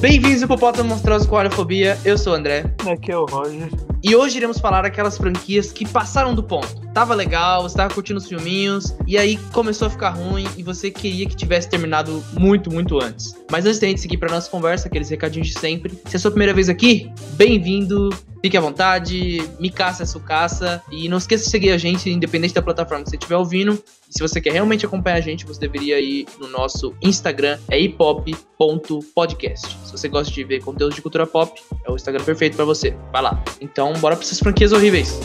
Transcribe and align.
Bem-vindos 0.00 0.42
ao 0.42 0.46
Hipopótamo 0.46 0.90
Monstruoso 0.90 1.28
com 1.28 1.36
Aerofobia, 1.36 1.98
eu 2.04 2.16
sou 2.16 2.32
o 2.32 2.36
André. 2.36 2.72
Aqui 2.88 3.10
é 3.10 3.18
o 3.18 3.24
Roger. 3.24 3.68
E 4.00 4.14
hoje 4.14 4.36
iremos 4.36 4.60
falar 4.60 4.84
aquelas 4.84 5.18
franquias 5.18 5.72
que 5.72 5.84
passaram 5.84 6.36
do 6.36 6.40
ponto. 6.40 6.80
Tava 6.94 7.16
legal, 7.16 7.64
você 7.64 7.76
tava 7.76 7.92
curtindo 7.92 8.18
os 8.18 8.28
filminhos, 8.28 8.94
e 9.08 9.18
aí 9.18 9.36
começou 9.52 9.88
a 9.88 9.90
ficar 9.90 10.10
ruim 10.10 10.46
e 10.56 10.62
você 10.62 10.88
queria 10.88 11.26
que 11.26 11.34
tivesse 11.34 11.68
terminado 11.68 12.22
muito, 12.32 12.70
muito 12.72 13.02
antes. 13.02 13.34
Mas 13.50 13.66
antes 13.66 13.80
da 13.80 13.88
gente 13.88 14.00
seguir 14.00 14.18
pra 14.18 14.30
nossa 14.30 14.48
conversa, 14.48 14.86
aqueles 14.86 15.10
recadinhos 15.10 15.48
de 15.48 15.58
sempre. 15.58 15.90
Se 16.06 16.14
é 16.14 16.16
a 16.16 16.20
sua 16.20 16.30
primeira 16.30 16.54
vez 16.54 16.68
aqui, 16.68 17.10
bem-vindo, 17.32 18.10
fique 18.42 18.56
à 18.56 18.60
vontade, 18.60 19.42
me 19.58 19.70
caça, 19.70 20.06
sucaça. 20.06 20.82
E 20.90 21.08
não 21.08 21.18
esqueça 21.18 21.44
de 21.44 21.50
seguir 21.50 21.70
a 21.70 21.78
gente, 21.78 22.10
independente 22.10 22.54
da 22.54 22.62
plataforma 22.62 23.04
que 23.04 23.10
você 23.10 23.16
estiver 23.16 23.36
ouvindo. 23.36 23.82
E 24.08 24.12
se 24.12 24.20
você 24.20 24.40
quer 24.40 24.52
realmente 24.52 24.86
acompanhar 24.86 25.16
a 25.16 25.20
gente, 25.20 25.44
você 25.44 25.60
deveria 25.60 26.00
ir 26.00 26.26
no 26.38 26.48
nosso 26.48 26.94
Instagram, 27.02 27.58
é 27.68 27.78
hipop.podcast. 27.80 29.76
Se 29.84 29.92
você 29.92 30.08
gosta 30.08 30.32
de 30.32 30.44
ver 30.44 30.62
conteúdo 30.62 30.94
de 30.94 31.02
cultura 31.02 31.26
pop, 31.26 31.60
é 31.84 31.90
o 31.90 31.96
Instagram 31.96 32.24
perfeito 32.24 32.56
pra 32.56 32.64
você. 32.64 32.96
Vai 33.12 33.22
lá. 33.22 33.42
Então, 33.60 33.92
bora 33.94 34.16
pra 34.16 34.24
essas 34.24 34.38
franquias 34.38 34.72
horríveis. 34.72 35.18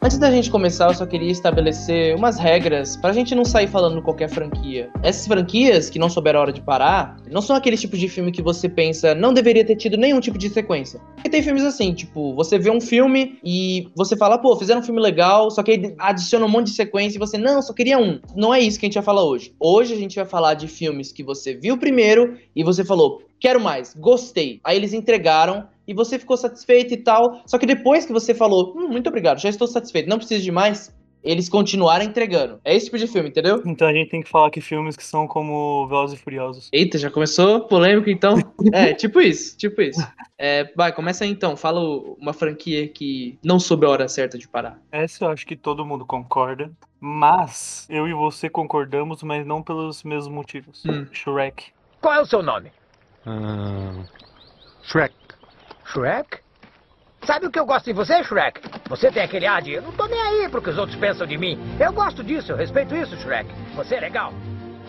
Antes 0.00 0.16
da 0.16 0.30
gente 0.30 0.48
começar, 0.48 0.86
eu 0.86 0.94
só 0.94 1.04
queria 1.04 1.32
estabelecer 1.32 2.14
umas 2.14 2.38
regras 2.38 2.96
pra 2.96 3.12
gente 3.12 3.34
não 3.34 3.44
sair 3.44 3.66
falando 3.66 4.00
qualquer 4.00 4.28
franquia. 4.28 4.88
Essas 5.02 5.26
franquias 5.26 5.90
que 5.90 5.98
não 5.98 6.08
souberam 6.08 6.38
a 6.38 6.42
hora 6.42 6.52
de 6.52 6.60
parar, 6.60 7.16
não 7.28 7.42
são 7.42 7.56
aqueles 7.56 7.80
tipos 7.80 7.98
de 7.98 8.08
filme 8.08 8.30
que 8.30 8.40
você 8.40 8.68
pensa 8.68 9.12
não 9.12 9.34
deveria 9.34 9.64
ter 9.64 9.74
tido 9.74 9.96
nenhum 9.96 10.20
tipo 10.20 10.38
de 10.38 10.50
sequência. 10.50 11.00
Porque 11.16 11.28
tem 11.28 11.42
filmes 11.42 11.64
assim, 11.64 11.92
tipo, 11.92 12.32
você 12.36 12.60
vê 12.60 12.70
um 12.70 12.80
filme 12.80 13.40
e 13.42 13.88
você 13.96 14.16
fala, 14.16 14.38
pô, 14.38 14.54
fizeram 14.56 14.80
um 14.80 14.84
filme 14.84 15.00
legal, 15.00 15.50
só 15.50 15.64
que 15.64 15.92
adiciona 15.98 16.46
um 16.46 16.48
monte 16.48 16.66
de 16.66 16.74
sequência 16.74 17.16
e 17.16 17.18
você, 17.18 17.36
não, 17.36 17.60
só 17.60 17.72
queria 17.72 17.98
um. 17.98 18.20
Não 18.36 18.54
é 18.54 18.60
isso 18.60 18.78
que 18.78 18.86
a 18.86 18.88
gente 18.88 18.94
vai 18.94 19.04
falar 19.04 19.24
hoje. 19.24 19.52
Hoje 19.58 19.94
a 19.94 19.98
gente 19.98 20.14
vai 20.14 20.24
falar 20.24 20.54
de 20.54 20.68
filmes 20.68 21.10
que 21.10 21.24
você 21.24 21.56
viu 21.56 21.76
primeiro 21.76 22.38
e 22.54 22.62
você 22.62 22.84
falou, 22.84 23.20
quero 23.40 23.58
mais, 23.58 23.96
gostei. 23.98 24.60
Aí 24.62 24.76
eles 24.76 24.92
entregaram 24.92 25.66
e 25.88 25.94
você 25.94 26.18
ficou 26.18 26.36
satisfeito 26.36 26.92
e 26.92 26.98
tal. 26.98 27.40
Só 27.46 27.58
que 27.58 27.66
depois 27.66 28.04
que 28.04 28.12
você 28.12 28.34
falou, 28.34 28.74
hum, 28.76 28.88
muito 28.88 29.08
obrigado, 29.08 29.40
já 29.40 29.48
estou 29.48 29.66
satisfeito, 29.66 30.08
não 30.08 30.18
preciso 30.18 30.44
de 30.44 30.52
mais, 30.52 30.94
eles 31.22 31.48
continuaram 31.48 32.04
entregando. 32.04 32.60
É 32.64 32.74
esse 32.74 32.86
tipo 32.86 32.98
de 32.98 33.06
filme, 33.06 33.28
entendeu? 33.28 33.62
Então 33.66 33.88
a 33.88 33.92
gente 33.92 34.10
tem 34.10 34.22
que 34.22 34.28
falar 34.28 34.50
que 34.50 34.60
filmes 34.60 34.96
que 34.96 35.04
são 35.04 35.26
como 35.26 35.86
Velozes 35.88 36.18
e 36.18 36.22
Furiosos. 36.22 36.68
Eita, 36.72 36.98
já 36.98 37.10
começou 37.10 37.62
polêmico 37.62 38.08
então? 38.08 38.36
é, 38.72 38.92
tipo 38.92 39.20
isso, 39.20 39.56
tipo 39.56 39.80
isso. 39.82 40.00
É, 40.38 40.70
vai, 40.76 40.92
começa 40.92 41.24
aí 41.24 41.30
então. 41.30 41.56
Fala 41.56 41.80
uma 41.80 42.32
franquia 42.32 42.86
que 42.88 43.38
não 43.42 43.58
soube 43.58 43.86
a 43.86 43.90
hora 43.90 44.08
certa 44.08 44.38
de 44.38 44.46
parar. 44.46 44.80
Essa 44.92 45.24
eu 45.24 45.30
acho 45.30 45.46
que 45.46 45.56
todo 45.56 45.84
mundo 45.84 46.06
concorda. 46.06 46.70
Mas 47.00 47.86
eu 47.88 48.08
e 48.08 48.12
você 48.12 48.48
concordamos, 48.48 49.22
mas 49.22 49.46
não 49.46 49.62
pelos 49.62 50.02
mesmos 50.02 50.32
motivos. 50.32 50.82
Hum. 50.84 51.06
Shrek. 51.12 51.66
Qual 52.00 52.14
é 52.14 52.20
o 52.20 52.26
seu 52.26 52.42
nome? 52.42 52.70
Ah, 53.26 54.04
Shrek. 54.82 55.14
Shrek? 55.92 56.40
Sabe 57.24 57.46
o 57.46 57.50
que 57.50 57.58
eu 57.58 57.64
gosto 57.64 57.88
em 57.90 57.94
você, 57.94 58.22
Shrek? 58.22 58.60
Você 58.88 59.10
tem 59.10 59.22
aquele 59.22 59.46
ar 59.46 59.62
de 59.62 59.72
eu 59.72 59.82
não 59.82 59.92
tô 59.92 60.06
nem 60.06 60.20
aí 60.20 60.48
pro 60.48 60.60
que 60.60 60.70
os 60.70 60.78
outros 60.78 60.98
pensam 60.98 61.26
de 61.26 61.38
mim. 61.38 61.58
Eu 61.80 61.92
gosto 61.92 62.22
disso, 62.22 62.52
eu 62.52 62.56
respeito 62.56 62.94
isso, 62.94 63.16
Shrek. 63.16 63.48
Você 63.74 63.94
é 63.96 64.00
legal. 64.00 64.32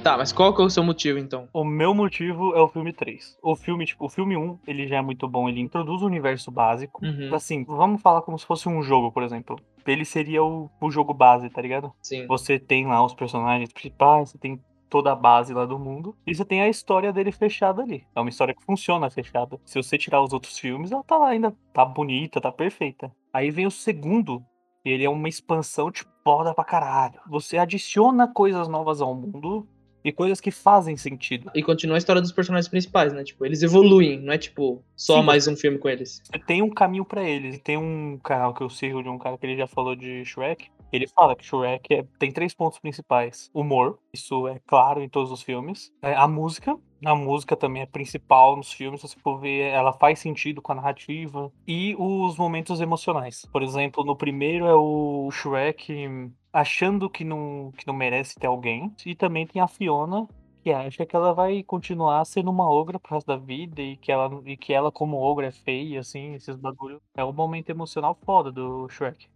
Tá, 0.04 0.18
mas 0.18 0.32
qual 0.32 0.54
que 0.54 0.62
é 0.62 0.66
o 0.66 0.70
seu 0.70 0.84
motivo 0.84 1.18
então? 1.18 1.48
O 1.54 1.64
meu 1.64 1.94
motivo 1.94 2.54
é 2.54 2.62
o 2.62 2.68
filme 2.68 2.94
3. 2.94 3.38
O 3.42 3.56
filme, 3.56 3.86
tipo, 3.86 4.06
o 4.06 4.10
filme 4.10 4.36
1, 4.36 4.60
ele 4.68 4.88
já 4.88 4.98
é 4.98 5.02
muito 5.02 5.28
bom, 5.28 5.48
ele 5.50 5.60
introduz 5.60 6.02
o 6.02 6.06
universo 6.06 6.52
básico. 6.52 7.06
Uhum. 7.06 7.34
Assim, 7.34 7.64
vamos 7.66 8.02
falar 8.02 8.22
como 8.22 8.38
se 8.38 8.46
fosse 8.46 8.68
um 8.70 8.82
jogo, 8.82 9.12
por 9.12 9.24
exemplo. 9.24 9.58
Ele 9.86 10.06
seria 10.06 10.44
o, 10.44 10.70
o 10.80 10.92
jogo 10.92 11.14
base, 11.14 11.50
tá 11.50 11.62
ligado? 11.62 11.92
Sim. 12.02 12.28
Você 12.28 12.60
tem 12.60 12.88
lá 12.88 13.04
os 13.04 13.14
personagens 13.14 13.72
principais, 13.74 14.30
você 14.30 14.38
tem 14.38 14.62
toda 14.90 15.12
a 15.12 15.16
base 15.16 15.54
lá 15.54 15.66
do 15.66 15.78
mundo. 15.78 16.16
E 16.26 16.34
você 16.34 16.44
tem 16.44 16.62
a 16.62 16.70
história 16.70 17.14
dele 17.14 17.32
fechada 17.32 17.82
ali. 17.82 18.06
É 18.16 18.20
uma 18.20 18.30
história 18.30 18.54
que 18.54 18.64
funciona 18.64 19.10
fechada. 19.10 19.60
Se 19.64 19.82
você 19.82 19.98
tirar 19.98 20.22
os 20.22 20.34
outros 20.34 20.58
filmes, 20.58 20.92
ela 20.92 21.04
tá 21.04 21.18
lá 21.18 21.30
ainda, 21.30 21.56
tá 21.74 21.86
bonita, 21.86 22.42
tá 22.42 22.52
perfeita. 22.52 23.12
Aí 23.32 23.52
vem 23.52 23.68
o 23.68 23.72
segundo, 23.72 24.44
e 24.84 24.90
ele 24.90 25.04
é 25.04 25.10
uma 25.10 25.30
expansão 25.30 25.92
de 25.92 26.04
foda 26.24 26.54
pra 26.54 26.64
caralho. 26.64 27.20
Você 27.30 27.58
adiciona 27.58 28.28
coisas 28.28 28.68
novas 28.68 29.02
ao 29.02 29.14
mundo 29.14 29.68
e 30.04 30.12
coisas 30.12 30.40
que 30.40 30.52
fazem 30.52 30.96
sentido. 30.96 31.52
E 31.54 31.62
continua 31.62 31.98
a 31.98 32.00
história 32.00 32.22
dos 32.22 32.32
personagens 32.32 32.70
principais, 32.70 33.14
né? 33.14 33.24
Tipo, 33.24 33.46
eles 33.46 33.62
evoluem, 33.62 34.20
não 34.20 34.34
é 34.34 34.38
tipo 34.38 34.82
só 34.96 35.20
Sim. 35.20 35.26
mais 35.26 35.48
um 35.48 35.56
filme 35.56 35.78
com 35.78 35.90
eles. 35.90 36.22
Tem 36.48 36.62
um 36.62 36.70
caminho 36.70 37.04
pra 37.04 37.24
eles. 37.24 37.60
Tem 37.60 37.78
um 37.78 38.18
canal 38.18 38.54
que 38.54 38.62
eu 38.62 38.70
sigo 38.70 39.04
de 39.04 39.10
um 39.10 39.18
cara 39.18 39.38
que 39.38 39.46
ele 39.46 39.58
já 39.58 39.68
falou 39.68 39.96
de 39.96 40.24
Shrek. 40.26 40.70
Ele 40.92 41.08
fala 41.08 41.36
que 41.36 41.46
Shrek 41.46 41.94
é- 41.94 42.04
tem 42.18 42.32
três 42.32 42.54
pontos 42.54 42.80
principais: 42.80 43.50
humor, 43.54 44.00
isso 44.14 44.48
é 44.48 44.60
claro 44.66 45.02
em 45.02 45.10
todos 45.10 45.32
os 45.32 45.42
filmes. 45.42 45.92
É, 46.02 46.16
a 46.16 46.28
música, 46.28 46.78
a 47.06 47.16
música 47.16 47.56
também 47.56 47.82
é 47.84 47.86
principal 47.86 48.56
nos 48.56 48.72
filmes. 48.72 49.02
Se 49.02 49.08
você 49.10 49.20
for 49.20 49.40
ver, 49.40 49.72
ela 49.72 49.94
faz 49.94 50.20
sentido 50.20 50.62
com 50.62 50.72
a 50.72 50.76
narrativa. 50.76 51.52
E 51.68 51.96
os 51.98 52.38
momentos 52.38 52.82
emocionais. 52.82 53.46
Por 53.52 53.62
exemplo, 53.64 54.04
no 54.04 54.16
primeiro 54.16 54.66
é 54.66 54.76
o 54.76 55.30
Shrek 55.32 56.32
achando 56.52 57.10
que 57.10 57.24
não, 57.24 57.72
que 57.78 57.86
não 57.88 57.94
merece 57.94 58.36
ter 58.36 58.48
alguém. 58.48 58.94
E 59.06 59.16
também 59.16 59.46
tem 59.46 59.62
a 59.62 59.68
Fiona. 59.68 60.28
Que 60.62 60.74
acha 60.74 61.06
que 61.06 61.16
ela 61.16 61.34
vai 61.34 61.64
continuar 61.64 62.26
sendo 62.26 62.52
uma 62.52 62.70
ogra 62.70 63.00
pro 63.00 63.14
resto 63.16 63.28
da 63.28 63.38
vida 63.38 63.82
e 63.82 63.96
que 63.96 64.12
ela, 64.12 64.30
e 64.46 64.58
que 64.58 64.74
ela 64.74 64.92
como 64.92 65.16
ogra, 65.18 65.48
é 65.48 65.52
feia, 65.52 66.02
assim, 66.02 66.34
esses 66.34 66.58
bagulho. 66.58 67.02
É 67.16 67.24
um 67.24 67.32
momento 67.32 67.70
emocional 67.70 68.14
foda 68.26 68.52
do 68.52 68.88
Shrek. 68.90 69.28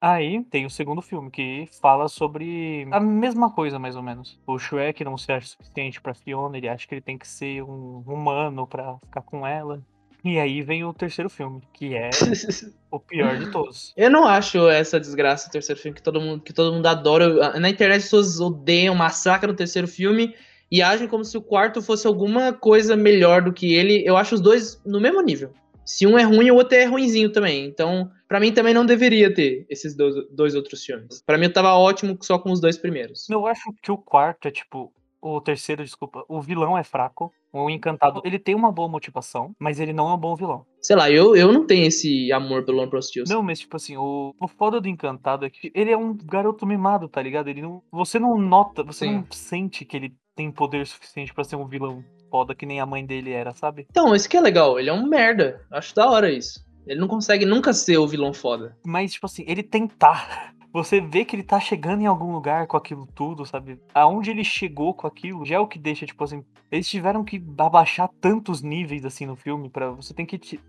Aí 0.00 0.44
tem 0.44 0.64
o 0.64 0.70
segundo 0.70 1.02
filme, 1.02 1.30
que 1.30 1.68
fala 1.80 2.08
sobre 2.08 2.86
a 2.92 3.00
mesma 3.00 3.50
coisa, 3.50 3.78
mais 3.78 3.96
ou 3.96 4.02
menos. 4.02 4.38
O 4.46 4.58
Shrek 4.58 5.02
não 5.04 5.18
se 5.18 5.32
acha 5.32 5.48
suficiente 5.48 6.00
pra 6.00 6.14
Fiona, 6.14 6.56
ele 6.56 6.68
acha 6.68 6.86
que 6.86 6.94
ele 6.94 7.02
tem 7.02 7.18
que 7.18 7.26
ser 7.26 7.62
um 7.62 8.04
humano 8.06 8.66
pra 8.66 8.96
ficar 9.04 9.22
com 9.22 9.44
ela. 9.46 9.82
E 10.24 10.38
aí 10.38 10.62
vem 10.62 10.84
o 10.84 10.92
terceiro 10.92 11.30
filme, 11.30 11.62
que 11.72 11.94
é 11.94 12.10
o 12.90 12.98
pior 12.98 13.38
de 13.38 13.50
todos. 13.50 13.92
Eu 13.96 14.10
não 14.10 14.26
acho 14.26 14.68
essa 14.68 14.98
desgraça 15.00 15.48
o 15.48 15.50
terceiro 15.50 15.80
filme 15.80 15.96
que 15.96 16.02
todo 16.02 16.20
mundo, 16.20 16.42
que 16.42 16.52
todo 16.52 16.72
mundo 16.72 16.86
adora. 16.86 17.58
Na 17.58 17.70
internet 17.70 17.98
as 17.98 18.04
pessoas 18.04 18.40
odeiam, 18.40 18.94
massacram 18.94 19.52
o 19.52 19.56
terceiro 19.56 19.88
filme 19.88 20.34
e 20.70 20.82
agem 20.82 21.08
como 21.08 21.24
se 21.24 21.36
o 21.36 21.42
quarto 21.42 21.80
fosse 21.80 22.06
alguma 22.06 22.52
coisa 22.52 22.96
melhor 22.96 23.42
do 23.42 23.52
que 23.52 23.74
ele. 23.74 24.02
Eu 24.04 24.16
acho 24.16 24.34
os 24.34 24.40
dois 24.40 24.80
no 24.84 25.00
mesmo 25.00 25.20
nível. 25.22 25.52
Se 25.88 26.06
um 26.06 26.18
é 26.18 26.22
ruim, 26.22 26.50
o 26.50 26.56
outro 26.56 26.76
é 26.76 26.84
ruinzinho 26.84 27.32
também. 27.32 27.64
Então, 27.64 28.10
pra 28.28 28.38
mim 28.38 28.52
também 28.52 28.74
não 28.74 28.84
deveria 28.84 29.32
ter 29.32 29.64
esses 29.70 29.96
dois, 29.96 30.14
dois 30.30 30.54
outros 30.54 30.84
filmes. 30.84 31.22
Pra 31.24 31.38
mim 31.38 31.46
eu 31.46 31.52
tava 31.52 31.72
ótimo 31.72 32.16
só 32.20 32.38
com 32.38 32.52
os 32.52 32.60
dois 32.60 32.76
primeiros. 32.76 33.28
Eu 33.30 33.46
acho 33.46 33.72
que 33.82 33.90
o 33.90 33.96
quarto 33.96 34.46
é 34.46 34.50
tipo. 34.50 34.92
O 35.20 35.40
terceiro, 35.40 35.82
desculpa, 35.82 36.24
o 36.28 36.40
vilão 36.40 36.78
é 36.78 36.84
fraco. 36.84 37.32
O 37.52 37.68
encantado, 37.68 38.20
ele 38.24 38.38
tem 38.38 38.54
uma 38.54 38.70
boa 38.70 38.86
motivação, 38.86 39.52
mas 39.58 39.80
ele 39.80 39.92
não 39.92 40.08
é 40.10 40.14
um 40.14 40.18
bom 40.18 40.36
vilão. 40.36 40.64
Sei 40.80 40.94
lá, 40.94 41.10
eu, 41.10 41.34
eu 41.34 41.50
não 41.52 41.66
tenho 41.66 41.86
esse 41.86 42.30
amor 42.30 42.64
pelo 42.64 43.02
Stilson. 43.02 43.34
Não, 43.34 43.42
mas 43.42 43.58
tipo 43.58 43.74
assim, 43.74 43.96
o, 43.96 44.32
o 44.38 44.46
foda 44.46 44.80
do 44.80 44.86
Encantado 44.86 45.44
é 45.44 45.50
que 45.50 45.72
ele 45.74 45.90
é 45.90 45.96
um 45.96 46.14
garoto 46.14 46.64
mimado, 46.64 47.08
tá 47.08 47.20
ligado? 47.20 47.48
Ele 47.48 47.62
não, 47.62 47.82
você 47.90 48.18
não 48.18 48.38
nota, 48.38 48.84
você 48.84 49.06
Sim. 49.06 49.14
não 49.14 49.26
sente 49.30 49.84
que 49.84 49.96
ele 49.96 50.14
tem 50.36 50.52
poder 50.52 50.86
suficiente 50.86 51.34
pra 51.34 51.42
ser 51.42 51.56
um 51.56 51.66
vilão 51.66 52.04
foda 52.30 52.54
que 52.54 52.66
nem 52.66 52.80
a 52.80 52.86
mãe 52.86 53.04
dele 53.04 53.32
era, 53.32 53.54
sabe? 53.54 53.86
Então, 53.90 54.14
isso 54.14 54.28
que 54.28 54.36
é 54.36 54.40
legal. 54.40 54.78
Ele 54.78 54.90
é 54.90 54.92
um 54.92 55.06
merda. 55.06 55.64
Acho 55.70 55.94
da 55.94 56.10
hora 56.10 56.30
isso. 56.30 56.66
Ele 56.86 57.00
não 57.00 57.08
consegue 57.08 57.44
nunca 57.44 57.72
ser 57.72 57.98
o 57.98 58.06
vilão 58.06 58.32
foda. 58.32 58.76
Mas, 58.84 59.12
tipo 59.12 59.26
assim, 59.26 59.44
ele 59.46 59.62
tentar. 59.62 60.54
Você 60.72 61.00
vê 61.00 61.24
que 61.24 61.34
ele 61.34 61.42
tá 61.42 61.58
chegando 61.58 62.02
em 62.02 62.06
algum 62.06 62.30
lugar 62.32 62.66
com 62.66 62.76
aquilo 62.76 63.06
tudo, 63.14 63.44
sabe? 63.46 63.80
Aonde 63.94 64.30
ele 64.30 64.44
chegou 64.44 64.92
com 64.94 65.06
aquilo 65.06 65.44
já 65.44 65.56
é 65.56 65.58
o 65.58 65.66
que 65.66 65.78
deixa, 65.78 66.04
tipo 66.06 66.22
assim. 66.22 66.44
Eles 66.70 66.88
tiveram 66.88 67.24
que 67.24 67.42
abaixar 67.58 68.08
tantos 68.20 68.62
níveis 68.62 69.04
assim 69.04 69.24
no 69.26 69.34
filme 69.34 69.70
para 69.70 69.90
Você 69.92 70.12
tem 70.12 70.26
que 70.26 70.38
te- 70.38 70.60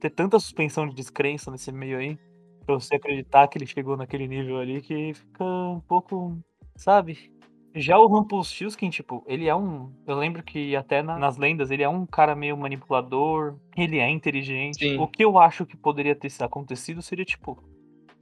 ter 0.00 0.10
tanta 0.10 0.38
suspensão 0.40 0.88
de 0.88 0.94
descrença 0.94 1.50
nesse 1.50 1.70
meio 1.70 1.98
aí. 1.98 2.18
Pra 2.66 2.74
você 2.74 2.96
acreditar 2.96 3.46
que 3.46 3.56
ele 3.58 3.66
chegou 3.66 3.96
naquele 3.96 4.26
nível 4.26 4.58
ali 4.58 4.80
que 4.80 5.14
fica 5.14 5.44
um 5.44 5.80
pouco. 5.80 6.36
Sabe? 6.76 7.30
Já 7.74 7.98
o 7.98 8.06
Rumpelstiltskin, 8.06 8.88
tipo, 8.90 9.24
ele 9.26 9.48
é 9.48 9.54
um. 9.54 9.90
Eu 10.06 10.16
lembro 10.16 10.42
que 10.42 10.76
até 10.76 11.02
na- 11.02 11.18
nas 11.18 11.36
lendas 11.36 11.70
ele 11.70 11.82
é 11.82 11.88
um 11.88 12.06
cara 12.06 12.34
meio 12.36 12.56
manipulador, 12.56 13.56
ele 13.76 13.98
é 13.98 14.08
inteligente. 14.08 14.78
Sim. 14.78 14.98
O 14.98 15.08
que 15.08 15.24
eu 15.24 15.38
acho 15.38 15.66
que 15.66 15.76
poderia 15.76 16.14
ter 16.14 16.30
acontecido 16.40 17.02
seria, 17.02 17.24
tipo, 17.24 17.62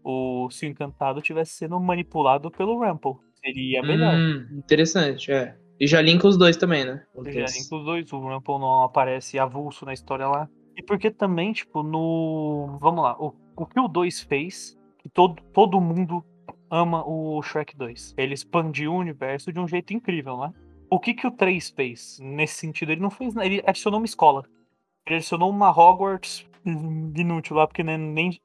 o 0.03 0.49
se 0.51 0.67
o 0.67 0.69
Encantado 0.69 1.21
tivesse 1.21 1.53
sendo 1.53 1.79
manipulado 1.79 2.51
pelo 2.51 2.79
Rumple. 2.83 3.15
Seria 3.45 3.83
melhor. 3.83 4.15
Hum, 4.15 4.47
interessante, 4.59 5.31
é. 5.31 5.57
E 5.79 5.87
já 5.87 6.01
linka 6.01 6.27
os 6.29 6.39
dois 6.39 6.57
também, 6.57 6.85
né? 6.85 7.03
Já 7.27 7.41
linka 7.47 7.77
os 7.77 7.85
dois, 7.85 8.13
o 8.13 8.19
Rumple 8.19 8.59
não 8.59 8.85
aparece 8.85 9.39
avulso 9.39 9.85
na 9.85 9.93
história 9.93 10.27
lá. 10.29 10.49
E 10.77 10.83
porque 10.83 11.11
também, 11.11 11.53
tipo, 11.53 11.83
no. 11.83 12.79
Vamos 12.81 13.03
lá, 13.03 13.17
o, 13.21 13.35
o 13.57 13.67
que 13.67 13.79
o 13.79 13.89
2 13.89 14.23
fez, 14.23 14.79
que 14.99 15.09
todo, 15.09 15.43
todo 15.53 15.81
mundo 15.81 16.25
ama 16.73 17.07
o 17.07 17.43
Shrek 17.43 17.77
2. 17.77 18.15
Ele 18.17 18.33
expandiu 18.33 18.95
o 18.95 18.97
universo 18.97 19.53
de 19.53 19.61
um 19.61 19.69
jeito 19.69 19.93
incrível, 19.93 20.39
né? 20.39 20.55
O 20.91 20.99
que, 20.99 21.13
que 21.13 21.27
o 21.27 21.31
3 21.31 21.71
fez 21.71 22.19
nesse 22.21 22.55
sentido? 22.55 22.93
Ele 22.93 23.01
não 23.01 23.11
fez 23.11 23.35
nada, 23.35 23.47
ele 23.47 23.63
adicionou 23.67 24.01
uma 24.01 24.07
escola. 24.07 24.45
Ele 25.07 25.17
adicionou 25.17 25.51
uma 25.51 25.71
Hogwarts 25.71 26.47
inútil 26.65 27.57
lá, 27.57 27.67
porque 27.67 27.83
né, 27.83 27.99
nem. 27.99 28.41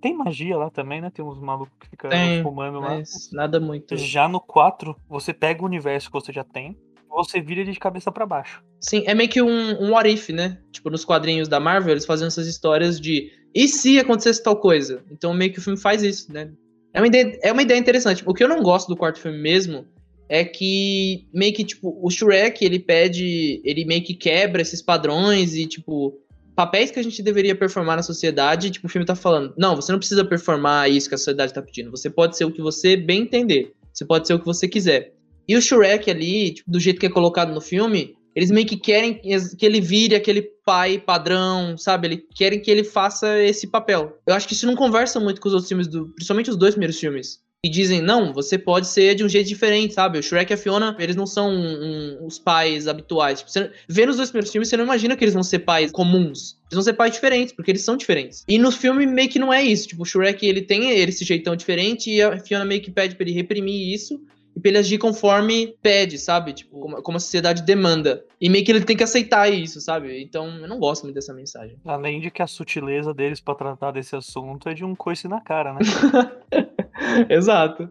Tem 0.00 0.16
magia 0.16 0.56
lá 0.56 0.68
também, 0.70 1.00
né? 1.00 1.10
Tem 1.10 1.24
uns 1.24 1.38
malucos 1.38 1.74
que 1.78 1.88
ficam 1.88 2.10
fumando 2.42 2.80
lá. 2.80 2.90
Mas 2.90 3.30
nada 3.32 3.60
muito. 3.60 3.96
Já 3.96 4.28
no 4.28 4.40
4, 4.40 4.96
você 5.08 5.32
pega 5.32 5.62
o 5.62 5.66
universo 5.66 6.08
que 6.08 6.14
você 6.14 6.32
já 6.32 6.42
tem, 6.42 6.76
você 7.08 7.40
vira 7.40 7.60
ele 7.60 7.70
de 7.70 7.78
cabeça 7.78 8.10
pra 8.10 8.26
baixo. 8.26 8.64
Sim, 8.80 9.04
é 9.06 9.14
meio 9.14 9.28
que 9.28 9.40
um, 9.40 9.80
um 9.80 9.92
what 9.92 10.08
if, 10.08 10.30
né? 10.30 10.58
Tipo, 10.72 10.90
nos 10.90 11.04
quadrinhos 11.04 11.46
da 11.46 11.60
Marvel, 11.60 11.92
eles 11.92 12.06
fazem 12.06 12.26
essas 12.26 12.48
histórias 12.48 13.00
de 13.00 13.30
e 13.54 13.68
se 13.68 13.98
acontecesse 13.98 14.42
tal 14.42 14.56
coisa? 14.56 15.04
Então 15.10 15.32
meio 15.34 15.52
que 15.52 15.58
o 15.58 15.62
filme 15.62 15.78
faz 15.78 16.02
isso, 16.02 16.32
né? 16.32 16.50
É 16.94 17.00
uma 17.00 17.06
ideia, 17.06 17.38
é 17.42 17.52
uma 17.52 17.62
ideia 17.62 17.78
interessante. 17.78 18.22
O 18.26 18.34
que 18.34 18.44
eu 18.44 18.48
não 18.48 18.62
gosto 18.62 18.88
do 18.88 18.96
quarto 18.96 19.18
filme 19.18 19.38
mesmo 19.38 19.86
é 20.28 20.44
que 20.44 21.26
meio 21.32 21.52
que, 21.52 21.64
tipo, 21.64 21.98
o 22.02 22.10
Shrek, 22.10 22.64
ele 22.64 22.78
pede, 22.78 23.60
ele 23.64 23.84
meio 23.84 24.02
que 24.02 24.14
quebra 24.14 24.62
esses 24.62 24.80
padrões 24.80 25.54
e, 25.54 25.66
tipo, 25.66 26.18
papéis 26.54 26.90
que 26.90 26.98
a 26.98 27.02
gente 27.02 27.22
deveria 27.22 27.54
performar 27.54 27.96
na 27.96 28.02
sociedade, 28.02 28.70
tipo, 28.70 28.86
o 28.86 28.90
filme 28.90 29.06
tá 29.06 29.14
falando, 29.14 29.54
não, 29.58 29.76
você 29.76 29.90
não 29.92 29.98
precisa 29.98 30.24
performar 30.24 30.90
isso 30.90 31.08
que 31.08 31.14
a 31.14 31.18
sociedade 31.18 31.52
tá 31.52 31.62
pedindo, 31.62 31.90
você 31.90 32.08
pode 32.08 32.36
ser 32.36 32.44
o 32.44 32.52
que 32.52 32.62
você 32.62 32.96
bem 32.96 33.22
entender, 33.22 33.72
você 33.92 34.04
pode 34.04 34.26
ser 34.26 34.34
o 34.34 34.38
que 34.38 34.46
você 34.46 34.68
quiser. 34.68 35.12
E 35.48 35.56
o 35.56 35.62
Shrek 35.62 36.10
ali, 36.10 36.54
tipo, 36.54 36.70
do 36.70 36.78
jeito 36.78 37.00
que 37.00 37.06
é 37.06 37.10
colocado 37.10 37.52
no 37.52 37.60
filme, 37.60 38.14
eles 38.34 38.50
meio 38.50 38.66
que 38.66 38.76
querem 38.76 39.14
que 39.14 39.66
ele 39.66 39.80
vire 39.80 40.14
aquele 40.14 40.42
pai 40.64 40.98
padrão, 40.98 41.76
sabe? 41.76 42.08
Eles 42.08 42.20
querem 42.34 42.60
que 42.60 42.70
ele 42.70 42.84
faça 42.84 43.38
esse 43.40 43.66
papel. 43.66 44.18
Eu 44.26 44.34
acho 44.34 44.46
que 44.46 44.54
isso 44.54 44.66
não 44.66 44.74
conversa 44.74 45.20
muito 45.20 45.40
com 45.40 45.48
os 45.48 45.54
outros 45.54 45.68
filmes, 45.68 45.86
do, 45.86 46.08
principalmente 46.08 46.50
os 46.50 46.56
dois 46.56 46.74
primeiros 46.74 46.98
filmes. 46.98 47.40
E 47.64 47.68
dizem, 47.68 48.02
não, 48.02 48.32
você 48.32 48.58
pode 48.58 48.88
ser 48.88 49.14
de 49.14 49.22
um 49.22 49.28
jeito 49.28 49.46
diferente, 49.46 49.94
sabe? 49.94 50.18
O 50.18 50.22
Shrek 50.22 50.52
e 50.52 50.54
a 50.54 50.56
Fiona, 50.56 50.96
eles 50.98 51.14
não 51.14 51.26
são 51.26 51.48
um, 51.48 52.18
um, 52.20 52.26
os 52.26 52.36
pais 52.36 52.88
habituais. 52.88 53.38
Tipo, 53.38 53.52
você, 53.52 53.70
vendo 53.88 54.08
os 54.10 54.16
dois 54.16 54.30
primeiros 54.30 54.50
filmes, 54.50 54.68
você 54.68 54.76
não 54.76 54.84
imagina 54.84 55.16
que 55.16 55.22
eles 55.22 55.34
vão 55.34 55.44
ser 55.44 55.60
pais 55.60 55.92
comuns. 55.92 56.56
Eles 56.64 56.74
vão 56.74 56.82
ser 56.82 56.94
pais 56.94 57.12
diferentes, 57.12 57.54
porque 57.54 57.70
eles 57.70 57.82
são 57.82 57.96
diferentes. 57.96 58.42
E 58.48 58.58
no 58.58 58.72
filme 58.72 59.06
meio 59.06 59.28
que 59.28 59.38
não 59.38 59.52
é 59.52 59.62
isso. 59.62 59.86
Tipo, 59.86 60.02
o 60.02 60.04
Shrek, 60.04 60.44
ele 60.44 60.62
tem 60.62 60.90
esse 60.90 61.24
jeitão 61.24 61.54
diferente 61.54 62.10
e 62.10 62.20
a 62.20 62.36
Fiona 62.40 62.64
meio 62.64 62.82
que 62.82 62.90
pede 62.90 63.14
pra 63.14 63.24
ele 63.24 63.32
reprimir 63.32 63.94
isso 63.94 64.20
e 64.54 64.60
pra 64.60 64.68
ele 64.68 64.78
agir 64.78 64.98
conforme 64.98 65.74
pede, 65.82 66.18
sabe? 66.18 66.52
Tipo, 66.52 66.78
como, 66.78 67.02
como, 67.02 67.16
a 67.16 67.20
sociedade 67.20 67.62
demanda. 67.62 68.24
E 68.40 68.48
meio 68.48 68.64
que 68.64 68.70
ele 68.70 68.84
tem 68.84 68.96
que 68.96 69.02
aceitar 69.02 69.48
isso, 69.48 69.80
sabe? 69.80 70.22
Então, 70.22 70.46
eu 70.58 70.68
não 70.68 70.78
gosto 70.78 71.04
muito 71.04 71.14
dessa 71.14 71.32
mensagem. 71.32 71.76
Além 71.84 72.20
de 72.20 72.30
que 72.30 72.42
a 72.42 72.46
sutileza 72.46 73.14
deles 73.14 73.40
para 73.40 73.54
tratar 73.54 73.92
desse 73.92 74.14
assunto 74.14 74.68
é 74.68 74.74
de 74.74 74.84
um 74.84 74.94
coice 74.94 75.26
na 75.26 75.40
cara, 75.40 75.74
né? 75.74 75.80
Exato. 77.28 77.88